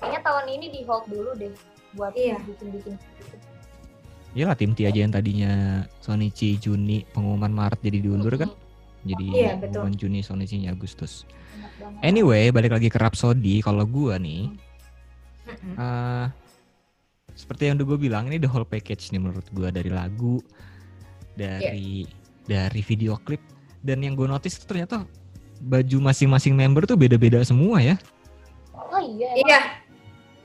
Kayaknya 0.00 0.20
tahun 0.24 0.44
ini 0.48 0.66
di 0.72 0.80
hold 0.88 1.04
dulu 1.08 1.30
deh 1.36 1.52
buat 1.96 2.12
Iya. 2.16 2.36
bikin-bikin. 2.44 2.94
Iyalah 4.30 4.54
tim 4.54 4.72
T 4.78 4.86
aja 4.86 4.94
yang 4.94 5.10
tadinya 5.10 5.82
Sonichi 5.98 6.54
Juni 6.56 7.02
pengumuman 7.10 7.50
Maret 7.50 7.82
jadi 7.82 7.98
diundur 7.98 8.34
kan. 8.38 8.50
Jadi 9.02 9.26
Iya, 9.34 9.58
betul. 9.58 9.82
pengumuman 9.82 9.94
Juni 9.98 10.20
Sonichi 10.22 10.70
Agustus. 10.70 11.26
Anyway, 12.04 12.52
balik 12.54 12.76
lagi 12.76 12.88
ke 12.92 13.00
Rhapsody. 13.00 13.58
Kalau 13.64 13.84
gua 13.88 14.20
nih 14.20 14.54
eh 15.50 16.26
seperti 17.34 17.66
yang 17.66 17.80
udah 17.80 17.86
gue 17.90 17.98
bilang 17.98 18.30
ini 18.30 18.38
the 18.38 18.46
whole 18.46 18.68
package 18.68 19.10
nih 19.10 19.18
menurut 19.18 19.42
gua 19.50 19.72
dari 19.74 19.90
lagu, 19.90 20.38
dari 21.34 22.06
dari 22.46 22.80
video 22.86 23.18
klip 23.18 23.40
dan 23.82 24.04
yang 24.04 24.14
gue 24.14 24.28
notice 24.28 24.60
tuh 24.62 24.76
ternyata 24.76 25.08
baju 25.64 25.96
masing-masing 26.12 26.54
member 26.54 26.84
tuh 26.86 26.94
beda-beda 26.94 27.42
semua 27.42 27.82
ya. 27.82 27.96
Oh 29.00 29.08
iya. 29.16 29.28
emang. 29.32 29.40
Iya. 29.40 29.60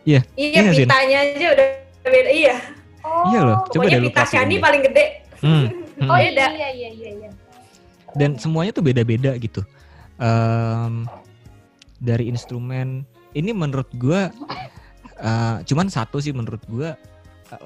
Iya. 0.06 0.20
Iya, 0.40 0.60
Iya, 0.64 0.72
Zin? 0.72 0.88
pitanya 0.88 1.18
aja 1.28 1.48
udah 1.52 1.68
beda. 2.08 2.30
Iya. 2.32 2.56
Oh. 3.06 3.26
Iya 3.30 3.40
loh, 3.46 3.58
coba 3.70 3.84
Pokoknya 3.86 3.92
deh 3.92 4.02
lu 4.02 4.10
pita 4.10 4.24
Shani 4.26 4.56
paling 4.58 4.82
gede. 4.88 5.06
Hmm, 5.44 5.66
hmm. 6.00 6.10
Oh 6.10 6.18
Beda. 6.18 6.46
iya 6.58 6.70
iya 6.74 6.90
iya 6.90 7.12
iya. 7.22 7.30
dan 8.16 8.40
semuanya 8.40 8.72
tuh 8.72 8.82
beda-beda 8.82 9.36
gitu. 9.36 9.62
Em, 10.16 11.04
dari 12.00 12.32
instrumen 12.32 13.04
ini 13.36 13.52
menurut 13.52 13.92
gua 14.00 14.32
eh, 15.20 15.58
cuman 15.68 15.92
satu 15.92 16.24
sih 16.24 16.32
menurut 16.32 16.64
gue 16.72 16.96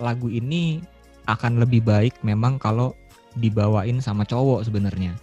lagu 0.01 0.27
ini 0.27 0.81
akan 1.29 1.61
lebih 1.61 1.85
baik 1.85 2.17
memang 2.25 2.57
kalau 2.57 2.97
dibawain 3.37 4.01
sama 4.01 4.25
cowok 4.25 4.65
sebenarnya. 4.65 5.13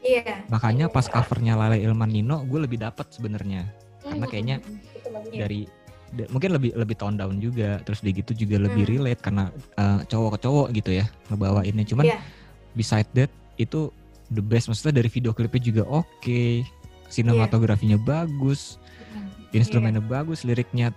Iya. 0.00 0.46
Makanya 0.48 0.86
pas 0.88 1.10
covernya 1.10 1.58
Lale 1.58 1.82
Ilman 1.82 2.08
Nino 2.14 2.46
gue 2.46 2.62
lebih 2.62 2.78
dapet 2.78 3.10
sebenarnya 3.10 3.83
Karena 4.04 4.20
Hmm, 4.20 4.30
kayaknya 4.30 4.56
hmm, 4.58 4.68
hmm, 4.70 4.96
itu 4.96 5.08
bagus. 5.08 5.30
Iya. 5.30 5.40
dari 5.40 5.60
da- 6.12 6.30
mungkin 6.30 6.50
lebih 6.52 6.70
lebih 6.74 6.94
tone 6.94 7.16
down 7.16 7.36
juga 7.38 7.80
terus 7.80 7.98
di 7.98 8.12
gitu 8.12 8.36
juga 8.36 8.56
lebih 8.60 8.84
Hmm. 8.84 8.92
relate 8.92 9.20
karena 9.20 9.44
eh, 9.74 10.00
cowok 10.04 10.30
ke 10.30 10.38
cowok 10.40 10.66
gitu 10.72 10.90
ya 10.92 11.04
ngebawainnya 11.26 11.84
cuman 11.84 12.04
Iya. 12.06 12.18
beside 12.72 13.08
that 13.12 13.28
itu 13.56 13.90
the 14.28 14.38
best 14.38 14.66
maksudnya 14.66 14.94
dari 14.94 15.08
video 15.08 15.30
klipnya 15.30 15.62
juga 15.64 15.82
oke 15.84 16.62
sinematografinya 17.08 17.96
bagus 17.96 18.78
Hmm. 19.10 19.26
instrumennya 19.52 19.98
bagus 20.00 20.42
liriknya 20.42 20.94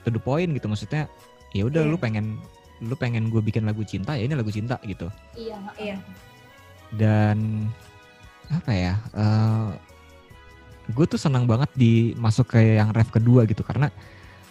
to 0.00 0.08
the 0.08 0.18
point 0.18 0.50
gitu 0.50 0.66
maksudnya 0.66 1.06
ya 1.50 1.62
udah 1.62 1.82
Iya. 1.82 1.90
lu 1.90 1.96
pengen 1.96 2.26
lu 2.80 2.94
pengen 2.94 3.28
gue 3.28 3.38
bikin 3.38 3.62
lagu 3.62 3.82
cinta 3.82 4.14
ya 4.14 4.24
ini 4.24 4.32
lagu 4.32 4.48
cinta 4.48 4.80
gitu 4.82 5.12
Iya. 5.34 5.58
Iya. 5.76 5.96
dan 6.92 7.68
apa 8.48 8.72
ya 8.72 8.94
gue 10.90 11.06
tuh 11.06 11.16
senang 11.16 11.44
banget 11.44 11.70
di 11.72 11.92
masuk 12.14 12.50
ke 12.50 12.76
yang 12.76 12.90
ref 12.90 13.08
kedua 13.08 13.44
gitu 13.44 13.62
karena 13.62 13.88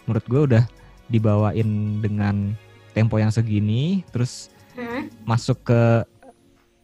menurut 0.04 0.24
gue 0.24 0.40
udah 0.46 0.64
dibawain 1.06 1.68
dengan 1.98 2.54
tempo 2.90 3.16
yang 3.16 3.30
segini 3.30 4.02
terus 4.08 4.48
Hmm. 4.70 5.10
masuk 5.26 5.66
ke 5.66 5.80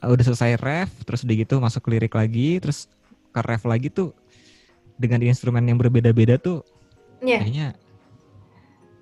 uh, 0.03 0.09
udah 0.11 0.25
selesai 0.27 0.59
ref 0.59 0.91
terus 1.03 1.23
udah 1.23 1.37
gitu 1.39 1.55
masuk 1.57 1.81
ke 1.81 1.89
lirik 1.89 2.13
lagi 2.13 2.59
terus 2.59 2.91
ke 3.31 3.41
ref 3.41 3.63
lagi 3.63 3.89
tuh 3.89 4.11
dengan 4.95 5.23
instrumen 5.23 5.63
yang 5.63 5.79
berbeda-beda 5.79 6.37
tuh 6.37 6.67
Iya. 7.19 7.41
kayaknya 7.41 7.67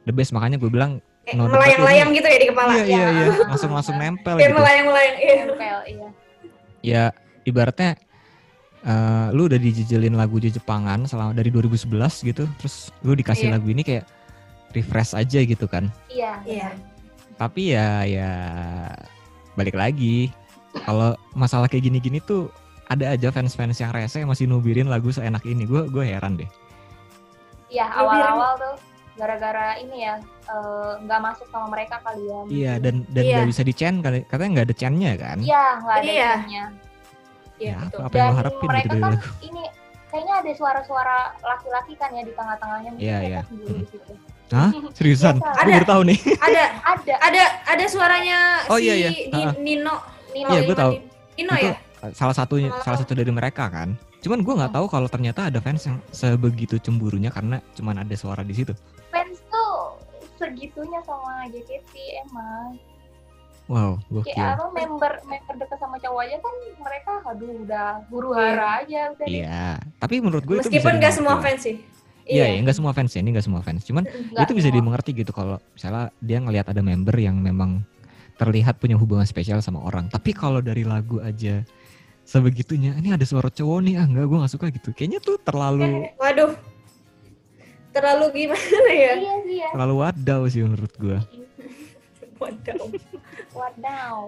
the 0.04 0.12
best 0.12 0.30
makanya 0.30 0.56
gue 0.56 0.68
bilang 0.68 1.00
Kayak 1.24 1.40
No, 1.40 1.48
melayang-layang 1.48 2.10
gitu 2.12 2.28
ya 2.28 2.36
di 2.36 2.48
kepala. 2.52 2.72
iya 2.76 2.84
iya 2.84 3.06
iya 3.08 3.24
Ya. 3.32 3.48
langsung 3.48 3.70
langsung 3.72 3.96
nempel 3.96 4.36
gitu 4.36 4.52
melayang-layang. 4.52 5.16
Iya. 5.16 5.34
Nempel, 5.40 5.78
iya. 5.88 6.08
ya 6.84 7.02
ibaratnya 7.42 7.96
eh, 8.84 9.26
lu 9.30 9.46
udah 9.46 9.56
dijejelin 9.56 10.12
lagu 10.12 10.36
di 10.36 10.48
Jepangan 10.48 11.04
selama 11.04 11.32
dari 11.32 11.48
2011 11.48 11.88
gitu 12.22 12.44
terus 12.54 12.92
lu 13.00 13.12
dikasih 13.12 13.48
Iya. 13.48 13.54
lagu 13.54 13.66
ini 13.66 13.80
kayak 13.80 14.04
refresh 14.70 15.12
aja 15.12 15.40
gitu 15.40 15.64
kan 15.64 15.88
Iya. 16.06 16.40
Iya. 16.44 16.68
tapi 17.34 17.72
ya 17.72 18.04
ya 18.04 18.30
balik 19.54 19.74
lagi 19.74 20.30
kalau 20.80 21.14
masalah 21.32 21.66
kayak 21.66 21.84
gini-gini 21.84 22.18
tuh 22.20 22.50
ada 22.84 23.10
aja 23.10 23.30
fans-fans 23.30 23.74
yang 23.76 23.90
rese 23.90 24.18
yang 24.18 24.28
masih 24.28 24.44
nubirin 24.44 24.86
lagu 24.86 25.08
seenak 25.08 25.42
ini 25.44 25.64
gue 25.64 25.88
gue 25.88 26.04
heran 26.04 26.36
deh 26.36 26.50
Iya, 27.66 27.90
Ya, 27.90 27.96
awal-awal 27.96 28.54
tuh 28.54 28.74
gara-gara 29.14 29.78
ini 29.78 30.04
ya 30.04 30.14
eh, 30.44 30.92
nggak 31.00 31.20
masuk 31.20 31.46
sama 31.48 31.70
mereka 31.70 31.98
kali 32.00 32.22
ya. 32.24 32.40
iya 32.46 32.72
dan 32.76 33.02
dan 33.08 33.22
Iya. 33.24 33.34
nggak 33.36 33.50
bisa 33.50 33.62
dicen 33.62 33.94
kali- 33.98 34.22
katanya 34.24 34.50
nggak 34.52 34.66
ada 34.68 34.76
cennya 34.76 35.12
kan 35.16 35.38
Iya, 35.40 35.64
nggak 35.80 35.96
ada 35.96 36.04
Iya. 36.04 36.30
cennya. 36.36 36.64
Iya, 37.56 37.70
ya 37.70 37.76
betul. 37.84 37.98
apa, 37.98 38.04
apa 38.04 38.14
yang 38.14 38.24
Dan 38.24 38.28
lo 38.28 38.38
harapin 38.38 38.66
mereka 38.66 38.84
gitu 38.84 38.96
kan 38.98 39.12
ini 39.40 39.62
kayaknya 40.06 40.34
ada 40.38 40.52
suara-suara 40.54 41.18
laki-laki 41.40 41.92
kan 41.94 42.10
ya 42.10 42.22
di 42.22 42.32
tengah-tengahnya 42.32 42.90
mungkin 42.90 43.04
Iya, 43.04 43.16
mereka 43.16 43.30
iya. 43.30 43.40
sendiri 43.44 43.74
di 43.74 43.86
situ. 43.88 44.12
Hah 44.46 44.70
seriusan 44.96 45.34
gue 45.36 45.50
Ada. 45.56 45.72
baru 45.72 45.86
tahu 45.88 46.02
nih 46.04 46.18
Ada 46.36 46.62
Ada. 46.84 47.14
ada 47.20 47.42
ada 47.64 47.84
suaranya 47.86 48.38
Oh, 48.66 48.76
si 48.76 48.84
iya, 48.84 48.94
iya. 49.00 49.10
Nino. 49.56 49.94
Nino 50.30 50.48
Iya, 50.50 50.60
gua 50.62 50.66
Iwan 50.66 50.76
tahu. 50.76 50.92
Nino 51.34 51.52
itu 51.56 51.68
ya? 51.68 51.76
salah 52.12 52.36
satunya 52.36 52.68
Oh. 52.68 52.78
salah 52.80 52.98
satu 52.98 53.12
dari 53.12 53.30
mereka 53.30 53.64
kan 53.66 53.96
cuman 54.20 54.40
gue 54.40 54.54
nggak 54.54 54.72
tahu 54.72 54.86
kalau 54.86 55.04
ternyata 55.04 55.48
ada 55.48 55.56
fans 55.58 55.84
yang 55.84 55.96
sebegitu 56.08 56.76
cemburunya 56.76 57.28
karena 57.28 57.60
cuman 57.72 58.00
ada 58.00 58.12
suara 58.12 58.40
di 58.40 58.52
situ 58.52 58.72
Fans 59.08 59.40
tuh 59.46 59.96
segitunya 60.34 60.98
sama 61.00 61.46
JKT 61.48 61.92
emang. 62.20 62.76
Wow 63.66 63.96
Kayak 63.96 64.12
gokil 64.12 64.44
apa 64.44 64.66
member 64.70 65.12
member 65.24 65.54
dekat 65.56 65.78
sama 65.78 65.96
cowok 65.96 66.20
aja 66.22 66.36
kan 66.38 66.54
mereka 66.76 67.12
aduh 67.24 67.52
udah 67.64 67.88
huru 68.08 68.30
hara 68.32 68.84
aja 68.84 69.12
udah 69.12 69.26
iya 69.26 69.80
tapi 69.96 70.20
menurut 70.20 70.44
gue 70.44 70.60
Meskipun 70.60 70.98
nggak 70.98 71.14
semua 71.14 71.40
fans 71.40 71.62
sih. 71.62 71.76
Iya, 72.24 72.56
ya, 72.56 72.64
nggak 72.64 72.76
semua 72.80 72.96
fans 72.96 73.12
ya, 73.12 73.20
ini 73.20 73.36
nggak 73.36 73.44
semua 73.44 73.60
fans. 73.60 73.84
Cuman 73.84 74.08
Nggak 74.08 74.48
itu 74.48 74.52
bisa 74.56 74.72
semua. 74.72 74.78
dimengerti 74.80 75.10
gitu 75.12 75.28
kalau 75.28 75.60
misalnya 75.76 76.08
dia 76.24 76.40
ngelihat 76.40 76.72
ada 76.72 76.80
member 76.80 77.12
yang 77.20 77.36
memang 77.36 77.84
terlihat 78.40 78.80
punya 78.80 78.96
hubungan 78.96 79.28
spesial 79.28 79.60
sama 79.60 79.84
orang. 79.84 80.08
Tapi 80.08 80.32
kalau 80.32 80.64
dari 80.64 80.88
lagu 80.88 81.20
aja 81.20 81.60
sebegitunya, 82.24 82.96
ini 82.96 83.12
ada 83.12 83.28
suara 83.28 83.52
cowok 83.52 83.78
nih, 83.84 84.00
ah 84.00 84.08
nggak 84.08 84.24
gue 84.24 84.38
nggak 84.40 84.52
suka 84.56 84.72
gitu. 84.72 84.96
Kayaknya 84.96 85.20
tuh 85.20 85.36
terlalu 85.36 85.84
Eh, 85.84 86.16
Waduh. 86.24 86.56
Terlalu 87.92 88.24
gimana 88.32 88.90
ya? 88.90 89.12
Iya 89.14 89.34
sih 89.44 89.56
ya. 89.60 89.68
terlalu 89.76 89.94
wadaw 90.00 90.40
sih 90.48 90.60
menurut 90.64 90.92
gue. 90.96 91.18
Waduh. 92.40 92.90
Wadaw. 93.54 94.18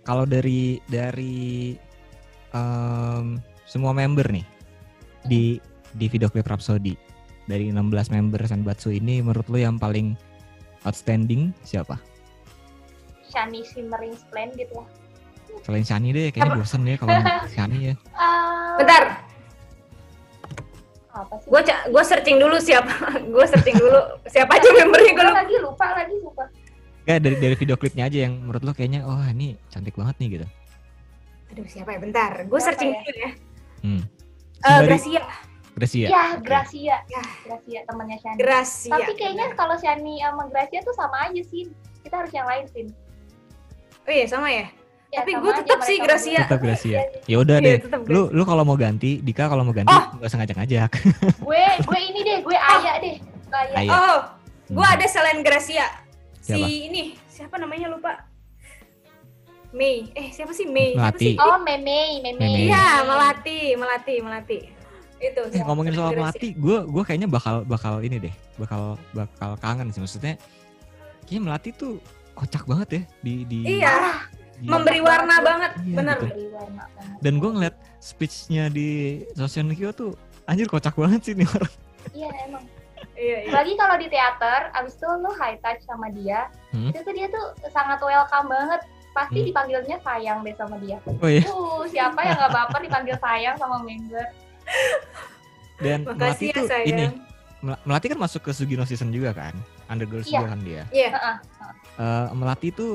Kalau 0.00 0.24
dari 0.26 0.80
dari 0.88 1.76
em, 2.50 3.38
semua 3.68 3.92
member 3.94 4.26
nih 4.26 4.46
di 5.28 5.60
di 5.94 6.06
video 6.08 6.26
klip 6.32 6.48
Rhapsody 6.48 6.96
dari 7.46 7.70
16 7.70 8.14
member 8.14 8.40
Senbatsu 8.46 8.94
ini 8.94 9.20
menurut 9.22 9.46
lu 9.50 9.58
yang 9.60 9.76
paling 9.76 10.14
outstanding 10.86 11.52
siapa? 11.62 11.98
Shiny 13.30 13.62
Shimmering 13.62 14.14
Splendid 14.18 14.70
lah. 14.74 14.86
Selain 15.66 15.84
Shani 15.86 16.14
deh, 16.14 16.30
kayaknya 16.30 16.62
bosen 16.62 16.82
deh 16.86 16.96
kalau 16.98 17.14
Shani 17.54 17.92
ya. 17.92 17.94
Ah, 18.16 18.78
Bentar, 18.78 19.02
apa 21.12 21.34
sih? 21.36 21.48
gue 21.48 21.60
gue 21.66 22.02
searching 22.02 22.36
dulu 22.36 22.56
siapa. 22.56 22.94
gue 23.34 23.44
searching 23.46 23.76
dulu 23.76 23.98
siapa 24.24 24.52
aja 24.52 24.68
membernya 24.72 25.10
gue 25.10 25.16
Gua 25.16 25.26
lupa. 25.26 25.38
lagi 25.38 25.56
lupa 25.58 25.86
lagi 25.92 26.14
lupa. 26.16 26.44
Gak 27.02 27.18
dari 27.18 27.36
dari 27.36 27.54
video 27.54 27.74
klipnya 27.74 28.04
aja 28.06 28.18
yang 28.24 28.38
menurut 28.38 28.62
lo 28.62 28.72
kayaknya 28.72 29.02
oh 29.02 29.18
ini 29.26 29.58
cantik 29.68 29.94
banget 29.94 30.14
nih 30.18 30.28
gitu. 30.32 30.46
Aduh 31.50 31.66
siapa 31.66 31.90
ya? 31.90 31.98
Bentar, 31.98 32.30
gue 32.40 32.50
Siapa 32.52 32.66
searching 32.70 32.90
ya? 32.90 33.00
dulu 33.00 33.18
ya. 33.18 33.30
Hmm. 33.80 34.00
Eh, 34.00 34.04
Sembari- 34.60 34.88
Gracia. 34.90 35.22
Gracia. 35.72 36.06
Ya. 36.06 36.22
Gracia. 36.38 36.96
Ya. 37.06 37.22
Gracia 37.42 37.80
temannya 37.84 38.16
Shani. 38.18 38.36
Gracia. 38.36 38.92
Tapi 38.92 39.12
kayaknya 39.14 39.46
kalau 39.54 39.74
Shani 39.74 40.20
sama 40.20 40.44
Gracia 40.46 40.80
tuh 40.80 40.92
sama 40.92 41.16
aja 41.24 41.42
sih. 41.42 41.72
Kita 42.00 42.14
harus 42.16 42.30
yang 42.30 42.44
lain 42.44 42.64
sih. 42.68 42.84
Oh 44.00 44.12
iya 44.12 44.26
sama 44.26 44.48
ya. 44.48 44.68
Ya, 45.10 45.26
Tapi 45.26 45.34
aja 45.34 45.50
tetap 45.58 45.80
sih 45.82 45.96
Gracia. 45.98 46.38
Tetap 46.40 46.60
Gracia. 46.60 46.94
Iya, 46.94 47.02
Ya 47.26 47.36
udah 47.36 47.56
deh. 47.58 47.82
Lu 48.06 48.30
lu 48.30 48.42
kalau 48.44 48.62
mau 48.62 48.74
ganti, 48.74 49.18
Dika 49.18 49.50
kalau 49.50 49.66
mau 49.66 49.74
ganti 49.74 49.90
Oh. 49.90 50.06
nggak 50.14 50.28
usah 50.30 50.38
ngajak-ngajak. 50.38 50.90
Gue 51.42 51.64
gue 51.82 51.98
ini 52.00 52.20
deh, 52.22 52.38
gue 52.40 52.54
Aya 52.54 52.92
deh. 52.98 53.16
Aya. 53.50 53.74
Aya. 53.76 53.90
Oh, 53.90 54.18
gue 54.70 54.78
Hmm. 54.80 54.94
ada 54.94 55.06
selain 55.06 55.42
Gracia. 55.42 55.90
Si 56.38 56.54
Siapa? 56.54 56.62
ini 56.62 57.18
siapa 57.26 57.58
namanya 57.58 57.90
lupa. 57.90 58.22
Mei. 59.70 60.10
Eh 60.12 60.30
siapa 60.30 60.50
sih 60.50 60.64
Mei? 60.64 60.94
Siapa 60.94 61.10
Melati. 61.10 61.26
sih? 61.26 61.34
Oh, 61.36 61.58
Meme, 61.58 62.00
Meme. 62.20 62.38
Meme. 62.38 62.58
Iya, 62.64 63.02
Melati, 63.02 63.60
Melati, 63.74 64.14
Melati. 64.20 64.58
Itu. 65.20 65.42
Eh, 65.48 65.62
ngomongin 65.62 65.90
soal. 65.92 66.14
Melati, 66.14 66.54
gue 66.54 66.86
gue 66.86 67.02
kayaknya 67.02 67.26
bakal 67.26 67.62
bakal 67.64 67.98
ini 67.98 68.18
deh, 68.20 68.34
bakal 68.56 68.94
bakal 69.10 69.58
kangen 69.58 69.90
sih 69.90 69.98
maksudnya. 69.98 70.38
Kayaknya 71.22 71.42
Melati 71.44 71.70
tuh 71.72 71.98
kocak 72.32 72.62
banget 72.64 72.88
ya 72.90 73.02
di 73.20 73.34
di 73.44 73.58
Iya, 73.76 73.94
di- 73.94 74.39
memberi 74.62 75.00
warna 75.00 75.34
banget, 75.40 75.72
Iya, 75.78 75.96
benar. 75.96 76.16
gitu. 76.16 76.26
Beri 76.28 76.46
warna 76.50 76.84
banget. 76.90 77.16
Dan 77.18 77.32
gue 77.36 77.50
ngeliat 77.50 77.76
speechnya 77.98 78.64
di 78.68 78.88
Sosial 79.32 79.68
Kyo 79.70 79.90
tuh 79.90 80.10
anjir 80.44 80.66
kocak 80.66 80.94
banget 80.94 81.20
sih 81.22 81.34
nih 81.34 81.46
orang. 81.46 81.74
Iya, 82.10 82.28
emang. 82.44 82.64
Iya, 83.14 83.36
iya. 83.42 83.50
Lagi 83.50 83.72
kalau 83.74 83.96
di 83.96 84.06
teater, 84.06 84.60
abis 84.72 84.94
itu 84.94 85.06
lu 85.06 85.30
high 85.34 85.56
touch 85.58 85.80
sama 85.82 86.08
dia, 86.10 86.48
Hmm. 86.70 86.88
itu 86.88 86.98
tuh 86.98 87.12
dia 87.12 87.26
tuh 87.26 87.44
sangat 87.68 87.98
welcome 87.98 88.48
banget. 88.48 88.80
Pasti 89.10 89.36
Hmm. 89.36 89.46
dipanggilnya 89.50 89.96
sayang 90.00 90.38
deh 90.40 90.54
sama 90.54 90.78
dia. 90.78 90.96
Oh 91.04 91.26
iya. 91.26 91.42
Uh, 91.44 91.82
siapa 91.84 92.20
yang 92.20 92.38
gak 92.38 92.52
baper 92.52 92.80
dipanggil 92.80 93.16
sayang 93.18 93.56
sama 93.56 93.80
member? 93.80 94.22
Dan 95.76 96.04
Melati 96.04 96.14
Makasih 96.14 96.46
ya 96.46 96.54
tuh 96.54 96.66
sayang. 96.68 96.88
ini 96.88 97.04
Mel- 97.60 97.82
Melati 97.82 98.06
kan 98.06 98.18
masuk 98.18 98.40
ke 98.40 98.50
Sugino 98.50 98.84
season 98.84 99.10
juga 99.10 99.32
kan, 99.32 99.52
Undergirls 99.86 100.24
Iya. 100.24 100.40
juga 100.40 100.48
kan 100.48 100.60
dia. 100.62 100.82
Iya. 100.90 101.08
Heeh. 101.10 101.36
Eh, 101.98 102.26
Melati 102.32 102.68
tuh 102.70 102.92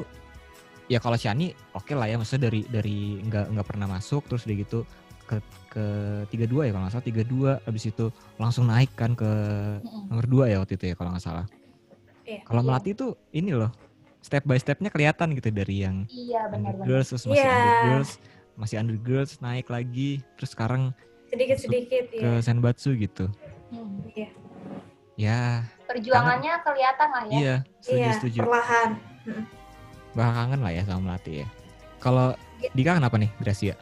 ya 0.85 0.99
kalau 0.99 1.17
Shani 1.17 1.49
oke 1.71 1.93
lah 1.93 2.05
ya 2.05 2.15
maksudnya 2.15 2.47
dari 2.47 2.61
dari 2.65 2.97
nggak 3.21 3.45
nggak 3.51 3.67
pernah 3.67 3.87
masuk 3.89 4.25
terus 4.25 4.45
dia 4.45 4.53
gitu 4.55 4.85
ke 5.25 5.41
ke 5.69 5.85
tiga 6.29 6.45
dua 6.45 6.69
ya 6.69 6.71
kalau 6.71 6.85
nggak 6.85 6.93
salah 6.93 7.07
tiga 7.07 7.23
dua 7.25 7.51
habis 7.65 7.89
itu 7.89 8.05
langsung 8.37 8.69
naik 8.69 8.93
kan 8.93 9.17
ke 9.17 9.25
nomor 10.07 10.25
dua 10.25 10.45
ya 10.47 10.61
waktu 10.61 10.77
itu 10.77 10.85
ya 10.89 10.95
kalau 10.95 11.09
nggak 11.11 11.25
salah. 11.25 11.45
Iya. 12.25 12.41
Kalau 12.41 12.61
Iya. 12.61 12.67
Melati 12.69 12.91
tuh 12.93 13.11
ini 13.31 13.51
loh 13.53 13.69
step 14.21 14.41
by 14.43 14.57
stepnya 14.57 14.89
kelihatan 14.89 15.33
gitu 15.33 15.49
dari 15.49 15.81
yang 15.81 16.05
Iya, 16.07 16.49
benar-benar. 16.49 16.85
Undergirls 16.85 17.07
terus 17.09 17.23
masih 17.25 17.37
Iya. 17.37 17.53
Undergirls 17.53 18.11
masih 18.55 18.75
Undergirls 18.79 19.31
naik 19.39 19.67
lagi 19.67 20.09
terus 20.37 20.53
sekarang 20.53 20.93
Sedikit-sedikit 21.25 22.03
ke 22.13 22.21
ya. 22.21 22.41
Senbatsu 22.41 22.93
gitu. 22.93 23.25
Hmm. 23.69 24.05
Iya. 24.09 24.29
Ya 25.15 25.41
Perjuangannya 25.85 26.53
kelihatan 26.61 27.09
lah 27.09 27.23
ya. 27.25 27.33
iya 27.35 27.55
setuju 27.79 27.97
Iya, 27.97 28.11
setuju. 28.15 28.39
perlahan. 28.41 28.89
Bakal 30.15 30.33
kangen 30.33 30.61
lah 30.63 30.71
ya 30.71 30.83
sama 30.83 31.01
Melati 31.11 31.43
ya. 31.43 31.47
Kalau 31.99 32.33
Dika 32.71 32.95
kenapa 32.95 33.19
nih 33.19 33.29
Gracia? 33.37 33.75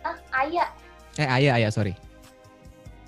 Ah, 0.00 0.16
Aya. 0.32 0.70
Eh 1.14 1.26
Ayah 1.26 1.58
Ayah 1.58 1.68
sorry. 1.68 1.92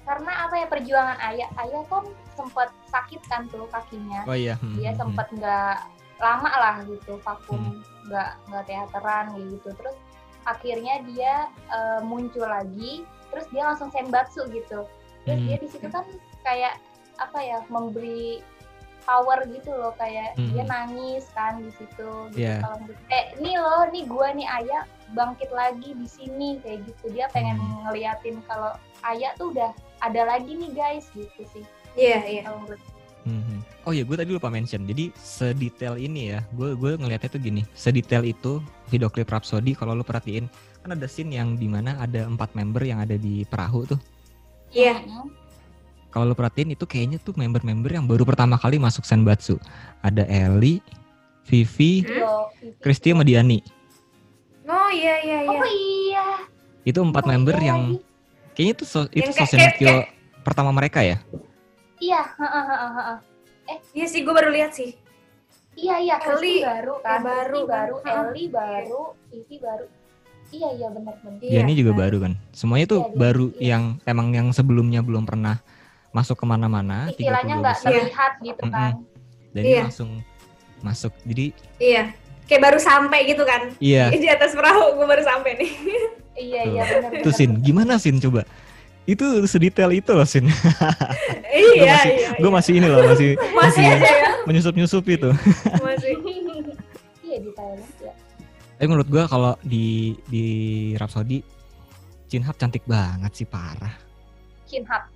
karena 0.04 0.44
apa 0.44 0.60
ya 0.60 0.66
perjuangan 0.68 1.16
ayah 1.32 1.48
ayah 1.64 1.80
kan 1.88 2.04
sempat 2.36 2.68
sakit 2.92 3.24
kan 3.24 3.48
tuh 3.48 3.64
kakinya 3.72 4.20
Oh 4.28 4.36
iya. 4.36 4.60
hmm, 4.60 4.76
dia 4.76 4.92
hmm, 4.92 5.00
sempat 5.00 5.32
nggak 5.32 5.80
lama 6.20 6.50
lah 6.52 6.74
gitu 6.84 7.16
vakum 7.24 7.80
nggak 8.04 8.36
nggak 8.52 8.64
teateran 8.68 9.32
gitu 9.32 9.72
terus 9.72 9.96
akhirnya 10.44 11.00
dia 11.08 11.48
eh, 11.72 12.00
muncul 12.04 12.44
lagi 12.44 13.08
terus 13.32 13.48
dia 13.48 13.64
langsung 13.64 13.88
senbatsu 13.88 14.44
gitu 14.52 14.84
terus 15.24 15.40
Hmm. 15.40 15.48
dia 15.48 15.56
di 15.56 15.68
situ 15.72 15.88
kan 15.88 16.04
kayak 16.44 16.76
apa 17.16 17.38
ya 17.40 17.58
memberi 17.72 18.44
power 19.04 19.44
gitu 19.46 19.70
loh 19.70 19.92
kayak 19.94 20.34
Hmm. 20.34 20.50
dia 20.50 20.64
nangis 20.64 21.24
kan 21.30 21.60
di 21.60 21.70
situ 21.70 22.10
gitu 22.32 22.40
Iya. 22.40 22.60
kalau 22.60 22.76
menurut- 22.80 23.04
eh 23.08 23.24
nih 23.36 23.56
loh 23.56 23.82
nih 23.88 24.04
gua 24.04 24.28
nih 24.32 24.48
ayah 24.58 24.82
bangkit 25.12 25.50
lagi 25.50 25.92
di 25.92 26.08
sini 26.08 26.58
kayak 26.58 26.84
gitu 26.84 27.12
dia 27.12 27.28
pengen 27.30 27.56
Hmm. 27.56 27.86
ngeliatin 27.86 28.40
kalau 28.44 28.72
ayah 29.04 29.30
tuh 29.34 29.52
udah 29.52 29.70
ada 30.00 30.22
lagi 30.26 30.52
nih 30.52 30.72
guys 30.72 31.06
gitu 31.12 31.44
sih 31.46 31.64
Iya, 31.94 32.18
iya. 32.24 32.42
kalau 32.42 32.60
menurut 32.60 32.82
Hmm, 33.24 33.40
hmm. 33.40 33.60
Oh 33.88 33.96
iya, 33.96 34.04
gue 34.04 34.20
tadi 34.20 34.36
lupa 34.36 34.52
mention. 34.52 34.84
Jadi 34.84 35.08
sedetail 35.16 35.96
ini 35.96 36.28
ya, 36.28 36.44
gue 36.52 36.76
gue 36.76 36.92
ngelihatnya 36.92 37.32
tuh 37.32 37.40
gini. 37.40 37.64
Sedetail 37.72 38.20
itu 38.20 38.60
video 38.92 39.08
klip 39.08 39.32
Rhapsody 39.32 39.72
kalau 39.72 39.96
lu 39.96 40.04
perhatiin 40.04 40.44
kan 40.84 40.92
ada 40.92 41.08
scene 41.08 41.32
yang 41.32 41.56
di 41.56 41.64
mana 41.64 41.96
ada 41.96 42.28
empat 42.28 42.52
member 42.52 42.84
yang 42.84 43.00
ada 43.00 43.16
di 43.16 43.48
perahu 43.48 43.88
tuh. 43.88 44.00
Iya. 44.68 45.00
Hmm. 45.00 45.32
Kalau 46.14 46.30
lu 46.30 46.38
perhatiin 46.38 46.70
itu 46.70 46.86
kayaknya 46.86 47.18
tuh 47.18 47.34
member-member 47.34 47.90
yang 47.90 48.06
baru 48.06 48.22
pertama 48.22 48.54
kali 48.54 48.78
masuk 48.78 49.02
Senbatsu. 49.02 49.58
Ada 49.98 50.22
Ellie, 50.24 50.78
Vivi, 51.42 52.06
Hmm? 52.06 52.46
Kristi 52.78 53.10
sama 53.10 53.26
Diani. 53.26 53.58
Oh 54.64 54.88
iya 54.88 55.18
iya 55.20 55.38
iya. 55.42 55.50
Oh 55.50 55.66
iya. 55.66 56.26
Itu 56.86 57.02
empat 57.02 57.26
Oh, 57.26 57.30
member 57.34 57.58
iya 57.58 57.66
yang 57.66 57.80
lagi. 57.90 57.98
kayaknya 58.54 58.72
itu 58.72 58.84
so- 58.86 59.10
itu 59.10 59.30
kayak- 59.34 60.14
pertama 60.40 60.70
mereka 60.70 61.02
ya. 61.02 61.18
Iya, 61.98 62.22
heeh, 62.22 62.64
heeh, 62.64 62.90
heeh. 62.94 63.18
Iya 63.92 64.06
sih, 64.06 64.22
gue 64.22 64.30
baru 64.30 64.54
lihat 64.54 64.70
sih. 64.70 64.94
Iya 65.74 65.98
iya, 65.98 66.14
baru 66.62 66.94
kan, 67.02 67.18
ya 67.18 67.26
baru 67.26 67.42
Kristi 67.50 67.58
kan. 67.58 67.74
baru, 67.74 67.94
Heeh. 67.98 68.14
Ellie 68.22 68.48
baru, 68.48 69.02
Vivi 69.34 69.56
baru. 69.58 69.86
Iya 70.48 70.68
iya 70.70 70.88
benar 70.88 71.14
benar. 71.18 71.40
Iya, 71.42 71.50
Diani 71.58 71.72
juga 71.74 71.90
kan. 71.90 71.98
baru 71.98 72.16
kan. 72.22 72.32
Semuanya 72.54 72.86
tuh 72.86 73.00
Iya, 73.02 73.16
baru 73.18 73.46
iya. 73.50 73.66
yang 73.74 73.82
emang 74.06 74.28
yang 74.30 74.48
sebelumnya 74.54 75.02
belum 75.02 75.26
pernah 75.26 75.58
masuk 76.14 76.38
ke 76.38 76.46
mana-mana. 76.46 77.10
Istilahnya 77.10 77.54
nggak 77.58 77.76
32 77.76 77.82
besar. 77.82 77.90
terlihat 77.90 78.32
gitu 78.40 78.62
Mm-mm. 78.62 78.72
kan. 78.72 78.92
Dan 79.50 79.62
Iya. 79.62 79.82
langsung 79.84 80.10
masuk. 80.80 81.12
Jadi 81.24 81.46
Iya. 81.76 82.02
Kayak 82.44 82.62
baru 82.62 82.78
sampai 82.78 83.20
gitu 83.24 83.42
kan. 83.42 83.60
iya. 83.78 84.12
Di 84.14 84.28
atas 84.28 84.52
perahu 84.52 84.94
gue 84.94 85.06
baru 85.06 85.22
sampai 85.22 85.52
nih. 85.58 85.72
Iya 86.34 86.60
iya 86.66 86.82
benar. 86.82 87.10
Itu 87.14 87.30
Sin, 87.30 87.62
gimana 87.62 87.94
Sin 87.94 88.18
coba? 88.18 88.42
Itu 89.04 89.22
sedetail 89.44 89.94
itu 89.94 90.10
loh 90.10 90.26
Sin. 90.26 90.50
iya, 91.46 91.94
masih- 91.94 92.10
iya. 92.12 92.28
Gue 92.34 92.50
masih 92.50 92.72
ini 92.74 92.86
loh, 92.86 93.06
masih 93.06 93.38
masih 93.54 93.84
aja 93.86 94.02
ya. 94.02 94.30
menyusup-nyusup 94.42 95.06
itu. 95.06 95.30
Masih. 95.78 96.18
Iya 97.22 97.38
di 97.38 97.50
Thailand 97.50 97.86
ya. 97.98 98.10
Tapi 98.74 98.86
menurut 98.90 99.06
gue 99.06 99.22
kalau 99.24 99.54
di 99.62 100.18
di 100.26 100.44
Rhapsody 100.98 101.38
Chin 102.26 102.42
Hap 102.42 102.58
cantik 102.58 102.82
banget 102.82 103.30
sih 103.32 103.46
parah. 103.46 103.94
Chin 104.66 104.82
Hap. 104.84 105.13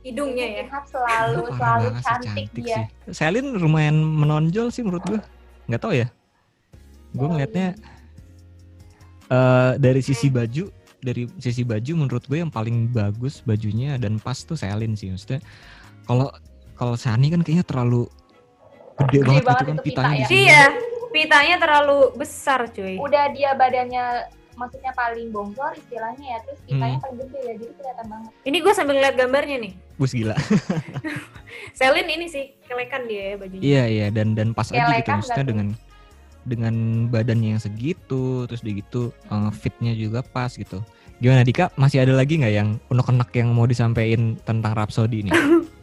Hidungnya 0.00 0.46
ya. 0.60 0.64
Selalu 0.88 1.40
Parah 1.44 1.56
selalu 1.56 1.88
banget 1.88 1.92
sih, 1.92 2.04
cantik, 2.06 2.48
dia. 2.56 2.76
sih. 2.76 2.84
Selin 3.12 3.46
lumayan 3.60 3.96
menonjol 4.00 4.72
sih 4.72 4.80
menurut 4.80 5.04
gue. 5.04 5.20
Nggak 5.68 5.80
tahu 5.82 5.92
ya. 5.96 6.08
Gue 7.12 7.26
Oh, 7.26 7.30
ngelihatnya 7.34 7.74
eh 9.30 9.72
dari 9.78 10.00
sisi 10.02 10.26
baju, 10.32 10.70
dari 11.02 11.28
sisi 11.38 11.62
baju 11.62 11.92
menurut 12.06 12.24
gue 12.26 12.38
yang 12.42 12.50
paling 12.50 12.90
bagus 12.90 13.44
bajunya 13.46 13.94
dan 14.00 14.18
pas 14.18 14.40
tuh 14.42 14.56
Selin 14.58 14.96
sih. 14.96 15.12
Maksudnya 15.12 15.44
kalau 16.08 16.32
kalau 16.74 16.96
Shani 16.96 17.28
kan 17.28 17.44
kayaknya 17.44 17.66
terlalu 17.68 18.08
gede, 18.96 19.20
Gede 19.20 19.44
banget, 19.44 19.44
banget 19.44 19.60
gitu 19.60 19.68
kan 19.68 19.76
itu 19.76 19.82
pita 19.84 20.00
pitanya 20.00 20.24
di 20.24 20.24
ya. 20.24 20.40
Iya. 20.40 20.64
Pitanya 21.10 21.56
terlalu 21.58 21.98
besar 22.14 22.60
cuy. 22.70 22.94
Udah 22.96 23.34
dia 23.34 23.50
badannya 23.58 24.04
maksudnya 24.58 24.92
paling 24.94 25.28
bongkor 25.30 25.72
istilahnya 25.74 26.26
ya, 26.34 26.38
terus 26.46 26.60
pitanya 26.64 26.96
Hmm. 26.96 27.04
paling 27.04 27.18
gede 27.22 27.38
ya, 27.38 27.54
jadi 27.58 27.72
kelihatan 27.78 28.06
banget. 28.10 28.30
Ini 28.46 28.56
gue 28.62 28.72
sambil 28.74 28.94
ngeliat 28.98 29.16
gambarnya 29.16 29.56
nih. 29.60 29.72
Bus 29.96 30.12
gila. 30.12 30.36
Selin 31.78 32.08
ini 32.08 32.26
sih 32.26 32.44
kelekan 32.64 33.04
dia 33.10 33.34
ya 33.34 33.36
bajunya. 33.36 33.62
Iya 33.62 33.84
iya 33.86 34.06
dan 34.08 34.32
dan 34.32 34.56
pas 34.56 34.70
aja 34.70 34.80
gitu 34.80 34.88
Kelekan 34.88 35.16
maksudnya 35.20 35.46
dengan 35.46 35.68
dengan 36.48 36.74
badannya 37.12 37.48
yang 37.56 37.62
segitu 37.62 38.48
terus 38.48 38.64
di 38.64 38.80
gitu 38.80 39.12
eh, 39.12 39.50
fitnya 39.52 39.92
juga 39.92 40.24
pas 40.24 40.50
gitu. 40.54 40.80
Gimana 41.20 41.44
Dika? 41.44 41.68
Masih 41.76 42.00
ada 42.00 42.16
lagi 42.16 42.40
nggak 42.40 42.54
yang 42.54 42.80
unek-unek 42.88 43.28
yang 43.36 43.52
mau 43.52 43.68
disampaikan 43.68 44.40
tentang 44.48 44.72
Rhapsody 44.72 45.20
ini? 45.20 45.30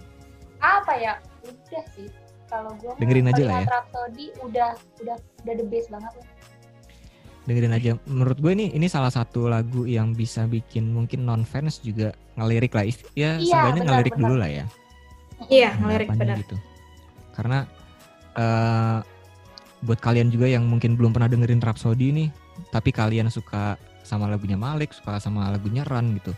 Apa 0.58 0.97
ya? 0.97 1.21
Udah 1.45 1.86
sih. 1.93 2.10
Kalau 2.47 2.71
gua 2.80 2.95
mah 2.95 2.99
Dengerin 3.03 3.30
aja 3.30 3.43
lah 3.45 3.53
ya. 3.62 3.67
Rhapsody 3.69 4.25
udah 4.41 4.69
udah 5.03 5.17
udah 5.45 5.53
the 5.53 5.65
best 5.69 5.93
banget 5.93 6.10
lah. 6.17 6.25
Dengerin 7.47 7.71
aja. 7.71 7.91
Menurut 8.05 8.38
gue 8.38 8.51
ini 8.51 8.75
ini 8.75 8.91
salah 8.91 9.07
satu 9.07 9.47
lagu 9.47 9.88
yang 9.88 10.12
bisa 10.12 10.43
bikin 10.45 10.91
mungkin 10.91 11.23
non 11.23 11.47
fans 11.47 11.79
juga 11.79 12.12
ngelirik 12.36 12.75
lah. 12.75 12.83
Ya 13.15 13.39
Iya, 13.39 13.71
benar, 13.71 13.83
ngelirik 13.88 14.13
benar. 14.13 14.27
dulu 14.27 14.36
lah 14.36 14.51
ya. 14.51 14.65
Iya, 15.47 15.69
ngelirik 15.79 16.10
benar. 16.12 16.38
gitu. 16.43 16.55
Karena 17.31 17.60
eh 18.36 18.99
buat 19.77 19.99
kalian 20.01 20.27
juga 20.27 20.49
yang 20.49 20.65
mungkin 20.67 20.97
belum 20.99 21.13
pernah 21.15 21.29
dengerin 21.29 21.62
Rhapsody 21.63 22.10
nih, 22.12 22.29
tapi 22.73 22.89
kalian 22.91 23.29
suka 23.31 23.77
sama 24.03 24.27
lagunya 24.27 24.57
Malik, 24.60 24.91
suka 24.91 25.21
sama 25.21 25.47
lagunya 25.47 25.88
Run 25.88 26.17
gitu. 26.19 26.33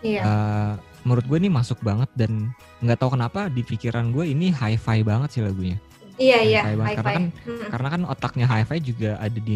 Iya. 0.00 0.22
Eh, 0.22 0.72
menurut 1.04 1.26
gue 1.26 1.38
ini 1.42 1.50
masuk 1.52 1.82
banget 1.82 2.08
dan 2.16 2.54
nggak 2.80 2.98
tahu 3.02 3.18
kenapa 3.18 3.50
di 3.50 3.66
pikiran 3.66 4.14
gue 4.14 4.30
ini 4.30 4.48
hi-fi 4.48 5.02
banget 5.04 5.28
sih 5.34 5.42
lagunya. 5.44 5.76
Iya, 6.18 6.38
iya. 6.42 6.60
High 6.64 6.78
Karena 6.98 7.02
five. 7.02 7.16
kan 7.18 7.24
Mm-mm. 7.46 7.68
karena 7.70 7.88
kan 7.94 8.02
otaknya 8.06 8.46
hi-fi 8.46 8.78
juga 8.80 9.10
ada 9.18 9.38
di 9.38 9.54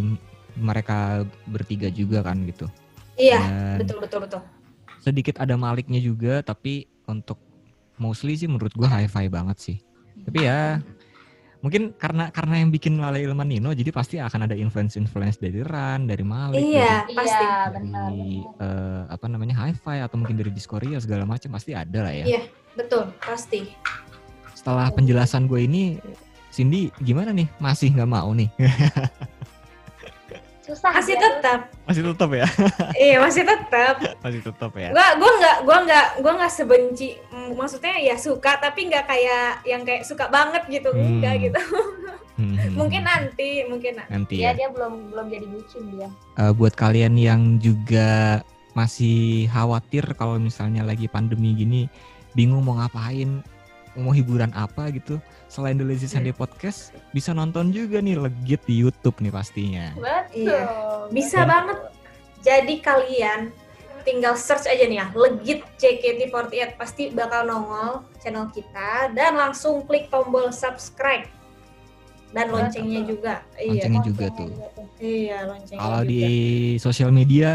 mereka 0.57 1.25
bertiga 1.49 1.89
juga 1.89 2.21
kan 2.25 2.43
gitu. 2.45 2.69
Iya, 3.17 3.41
Dan 3.41 3.85
betul 3.85 3.99
betul 4.01 4.21
betul. 4.25 4.41
sedikit 5.03 5.37
ada 5.43 5.59
Maliknya 5.59 5.99
juga 5.99 6.41
tapi 6.41 6.87
untuk 7.11 7.37
mostly 7.99 8.39
sih 8.39 8.49
menurut 8.49 8.73
gue 8.73 8.89
hi-fi 8.89 9.29
banget 9.29 9.59
sih. 9.61 9.77
Tapi 10.23 10.39
ya 10.47 10.79
mungkin 11.63 11.95
karena 11.95 12.27
karena 12.35 12.59
yang 12.59 12.75
bikin 12.75 12.99
Lale 12.99 13.23
Ilman 13.23 13.47
Nino 13.47 13.71
jadi 13.71 13.95
pasti 13.95 14.19
akan 14.19 14.51
ada 14.51 14.57
influence-influence 14.59 15.39
dari 15.39 15.63
Ran, 15.63 16.11
dari 16.11 16.27
Malik, 16.27 16.59
Iya, 16.59 17.07
dari, 17.07 17.15
pasti. 17.15 17.45
Iya, 17.47 17.59
dari, 17.71 17.75
benar. 17.87 18.11
benar. 18.11 18.63
eh, 18.67 19.03
apa 19.15 19.27
namanya 19.31 19.55
hi-fi 19.63 20.03
atau 20.03 20.17
mungkin 20.19 20.37
dari 20.39 20.51
Discoria 20.51 20.99
segala 20.99 21.23
macam 21.23 21.55
pasti 21.55 21.71
ada 21.75 22.03
lah 22.03 22.15
ya. 22.15 22.27
Iya. 22.27 22.43
Betul, 22.73 23.13
pasti. 23.21 23.69
Setelah 24.57 24.89
penjelasan 24.97 25.45
gue 25.45 25.69
ini 25.69 26.01
Cindy 26.53 26.89
gimana 27.05 27.33
nih? 27.33 27.49
Masih 27.61 27.93
nggak 27.93 28.09
mau 28.09 28.33
nih? 28.33 28.49
Susah 30.73 30.89
Masih 30.91 31.15
tuh. 31.15 31.23
tetap. 31.23 31.61
Masih 31.85 32.03
tetap 32.03 32.31
ya? 32.33 32.47
iya, 33.05 33.17
masih 33.21 33.45
tetap. 33.45 33.95
Masih 34.19 34.41
tetap 34.41 34.73
ya? 34.73 34.89
Gua 34.89 35.07
gua 35.15 35.31
nggak 35.37 35.57
gua 35.63 35.79
nggak 35.85 36.07
gua 36.19 36.33
nggak 36.41 36.49
sebenci 36.51 37.09
maksudnya 37.53 37.93
ya 38.01 38.17
suka 38.17 38.57
tapi 38.57 38.89
nggak 38.89 39.05
kayak 39.05 39.61
yang 39.63 39.85
kayak 39.85 40.03
suka 40.03 40.25
banget 40.27 40.65
gitu 40.67 40.89
Hmm. 40.89 41.21
enggak 41.21 41.35
gitu. 41.43 41.61
Hmm, 42.33 42.57
mungkin 42.81 43.05
nanti, 43.05 43.69
mungkin 43.69 44.01
nanti. 44.01 44.09
nanti 44.11 44.35
Iya, 44.41 44.51
ya. 44.51 44.53
dia 44.57 44.69
belum 44.71 45.13
belum 45.13 45.27
jadi 45.29 45.47
bucin 45.47 45.83
dia. 45.93 46.09
Eh, 46.41 46.53
buat 46.57 46.73
kalian 46.73 47.15
yang 47.15 47.41
juga 47.59 48.41
masih 48.73 49.47
khawatir 49.47 50.17
kalau 50.17 50.41
misalnya 50.41 50.81
lagi 50.81 51.05
pandemi 51.05 51.53
gini 51.53 51.93
bingung 52.33 52.65
mau 52.65 52.81
ngapain 52.81 53.45
mau 53.93 54.09
hiburan 54.09 54.49
apa 54.57 54.89
gitu 54.89 55.21
selain 55.53 55.77
The 55.77 55.85
Lazy 55.85 56.09
Sunday 56.09 56.33
Podcast 56.33 56.81
bisa 57.13 57.31
nonton 57.31 57.69
juga 57.69 58.01
nih 58.01 58.17
legit 58.17 58.65
di 58.65 58.81
YouTube 58.81 59.21
nih 59.21 59.29
pastinya 59.29 59.93
Betul. 59.93 60.49
Iya. 60.49 60.65
Bisa 61.13 61.45
banget. 61.45 61.77
Jadi 62.41 62.81
kalian 62.81 63.53
tinggal 64.03 64.35
search 64.35 64.65
aja 64.65 64.83
nih 64.83 64.99
ya, 64.99 65.07
legit 65.13 65.61
JKT48 65.77 66.75
pasti 66.75 67.13
bakal 67.13 67.45
nongol 67.45 68.03
channel 68.19 68.49
kita 68.49 69.13
dan 69.13 69.37
langsung 69.37 69.85
klik 69.85 70.09
tombol 70.09 70.51
subscribe 70.51 71.29
dan 72.33 72.49
loncengnya 72.49 73.05
juga. 73.05 73.35
Loncengnya 73.55 74.01
Iya. 74.01 74.09
juga 74.09 74.27
tuh. 74.33 74.51
Iya, 74.99 75.39
loncengnya 75.47 75.79
kalau 75.79 76.01
juga. 76.01 76.11
di 76.11 76.25
sosial 76.79 77.11
media 77.13 77.51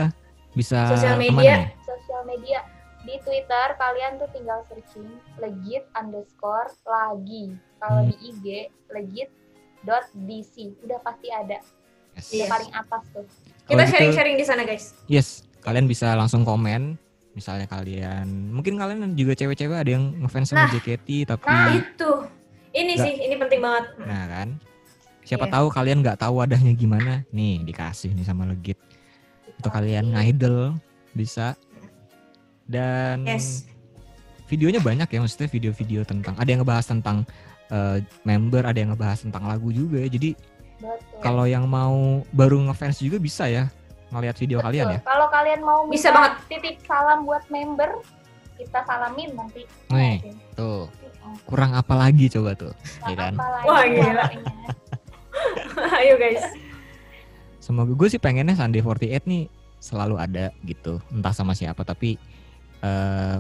bisa 0.54 0.88
Sosial 0.88 1.18
ke 1.18 1.26
mana 1.26 1.36
media. 1.36 1.56
nih? 1.58 1.68
Sosial 1.84 2.22
media 2.24 2.60
di 3.08 3.16
Twitter 3.24 3.68
kalian 3.74 4.20
tuh 4.20 4.28
tinggal 4.30 4.60
searching 4.68 5.08
legit 5.40 5.88
underscore 5.96 6.76
lagi. 6.84 7.56
Kalau 7.80 8.04
Hmm. 8.04 8.10
di 8.10 8.16
IG 8.22 8.46
legit 8.92 9.30
dot 9.82 10.04
dc 10.14 10.54
udah 10.84 11.00
pasti 11.00 11.32
ada. 11.32 11.64
Yes. 12.14 12.28
Udah 12.28 12.44
Iya. 12.44 12.52
paling 12.52 12.72
atas 12.76 13.04
tuh. 13.10 13.26
Kita 13.64 13.80
gitu- 13.80 13.92
sharing-sharing 13.94 14.36
di 14.36 14.44
sana, 14.44 14.62
guys. 14.62 14.92
Yes, 15.08 15.28
kalian 15.62 15.88
bisa 15.88 16.12
langsung 16.14 16.44
komen. 16.44 17.00
Misalnya 17.32 17.70
kalian, 17.70 18.50
mungkin 18.50 18.76
kalian 18.76 19.14
juga 19.14 19.38
cewek-cewek 19.38 19.78
ada 19.78 19.92
yang 19.94 20.18
ngefans 20.18 20.50
sama 20.50 20.66
Nah. 20.66 20.74
JKT 20.74 21.08
tapi, 21.24 21.46
Nah, 21.46 21.70
itu. 21.72 22.12
Ini 22.74 22.92
Nggak. 22.92 23.06
sih, 23.06 23.14
ini 23.22 23.36
penting 23.38 23.62
banget. 23.62 23.86
nah 24.00 24.24
kan, 24.28 24.48
siapa 25.22 25.46
Iya. 25.46 25.54
tahu 25.54 25.66
kalian 25.70 25.98
nggak 26.02 26.18
tahu 26.18 26.34
wadahnya 26.36 26.74
gimana, 26.74 27.22
nih 27.30 27.62
dikasih 27.62 28.12
nih 28.12 28.26
sama 28.26 28.46
Legit. 28.46 28.78
Untuk 29.54 29.70
kalian 29.70 30.10
ngidol 30.12 30.74
bisa. 31.14 31.54
Dan 32.68 33.24
Yes. 33.24 33.64
videonya 34.46 34.80
banyak 34.80 35.08
ya 35.08 35.20
maksudnya 35.20 35.48
video-video 35.48 36.04
tentang 36.04 36.36
ada 36.36 36.48
yang 36.48 36.62
ngebahas 36.62 36.86
tentang 36.88 37.24
eh, 37.68 38.00
member, 38.24 38.64
ada 38.64 38.76
yang 38.76 38.96
ngebahas 38.96 39.24
tentang 39.24 39.44
lagu 39.44 39.72
juga. 39.72 40.00
Jadi 40.04 40.36
Betul. 40.80 41.20
kalau 41.20 41.44
yang 41.44 41.68
mau 41.68 42.24
baru 42.32 42.64
ngefans 42.68 43.02
juga 43.02 43.18
bisa 43.18 43.48
ya 43.48 43.68
ngeliat 44.08 44.40
video 44.40 44.60
Betul. 44.60 44.68
kalian 44.72 44.86
ya. 44.96 45.00
Kalau 45.04 45.28
kalian 45.28 45.62
mau 45.64 45.80
Bisa 45.88 46.16
banget. 46.16 46.32
titip 46.48 46.76
salam 46.88 47.28
buat 47.28 47.44
member, 47.52 48.00
kita 48.56 48.80
salamin 48.88 49.36
nanti. 49.36 49.68
Nih. 49.92 50.32
Tuh, 50.56 50.88
kurang 51.44 51.76
apa 51.76 51.92
lagi 51.92 52.32
coba 52.32 52.56
tuh. 52.56 52.72
Iya 53.04 53.16
kan? 53.20 53.34
apa 53.36 53.48
lagi 53.52 53.68
Wah, 53.68 53.84
gila. 53.84 54.26
Ayo 56.00 56.16
guys. 56.16 56.44
Semoga 57.60 57.92
gue 57.92 58.08
sih 58.08 58.22
pengennya 58.22 58.56
Sunday 58.56 58.80
48 58.80 59.28
nih 59.28 59.44
selalu 59.78 60.16
ada 60.18 60.56
gitu. 60.64 61.04
Entah 61.12 61.36
sama 61.36 61.52
siapa 61.52 61.84
tapi 61.84 62.16
eh 62.88 63.36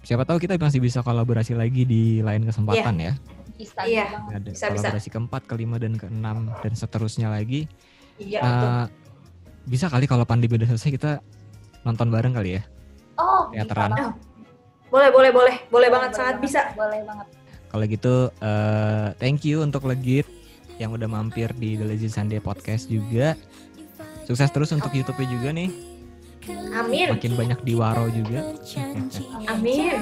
siapa 0.00 0.24
tahu 0.24 0.36
kita 0.36 0.56
masih 0.56 0.80
bisa 0.80 1.00
kolaborasi 1.00 1.52
lagi 1.52 1.84
di 1.84 2.20
lain 2.20 2.44
kesempatan 2.44 2.96
ya. 2.98 3.12
Bisa 3.54 3.80
Iya. 3.84 4.04
banget. 4.10 4.32
Ada 4.34 4.48
Bisa, 4.50 4.66
bisa. 4.68 4.88
kolaborasi 4.88 5.08
keempat, 5.10 5.42
kelima 5.44 5.76
dan 5.78 5.94
keenam 5.94 6.50
dan 6.58 6.72
seterusnya 6.72 7.28
lagi. 7.28 7.68
Iya 8.16 8.40
Eh, 8.40 8.44
betul. 8.44 8.72
bisa 9.66 9.86
kali 9.88 10.04
kalau 10.04 10.24
pandemi 10.24 10.54
udah 10.54 10.68
selesai 10.68 10.90
kita 10.92 11.10
nonton 11.82 12.08
bareng 12.08 12.32
kali 12.32 12.56
ya. 12.56 12.62
Oh, 13.14 13.48
bisa 13.48 13.64
Teateran. 13.64 13.90
banget. 13.90 14.14
Boleh, 14.90 15.08
boleh, 15.10 15.30
boleh. 15.30 15.30
Boleh 15.32 15.56
Boleh 15.70 15.88
banget, 15.90 16.10
sangat 16.14 16.36
bisa. 16.38 16.60
Boleh 16.74 17.00
banget. 17.02 17.26
Kalau 17.66 17.84
gitu 17.84 18.14
eh 18.38 19.08
thank 19.18 19.42
you 19.42 19.58
untuk 19.58 19.82
Legit 19.82 20.26
yang 20.76 20.90
udah 20.90 21.06
mampir 21.06 21.50
di 21.54 21.74
The 21.74 21.86
Legit 21.86 22.10
Sunday 22.10 22.38
Podcast 22.38 22.86
juga. 22.86 23.34
Sukses 24.24 24.50
terus 24.50 24.70
untuk 24.70 24.90
YouTube-nya 24.90 25.28
juga 25.28 25.48
nih. 25.50 25.70
Amin. 26.74 27.06
Makin 27.14 27.32
banyak 27.38 27.60
di 27.64 27.72
Waro 27.78 28.06
juga. 28.10 28.40
Amin. 29.48 29.94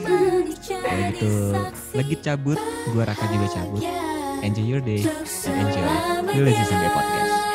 Kalau 0.00 1.02
gitu 1.12 1.32
Legit 1.92 2.20
cabut, 2.24 2.58
gua 2.94 3.04
Raka 3.08 3.26
juga 3.28 3.46
cabut. 3.52 3.84
Enjoy 4.40 4.64
your 4.64 4.80
day 4.80 5.04
enjoy 5.44 5.84
The 6.32 6.40
Legit 6.40 6.66
Sunday 6.66 6.90
Podcast. 6.94 7.49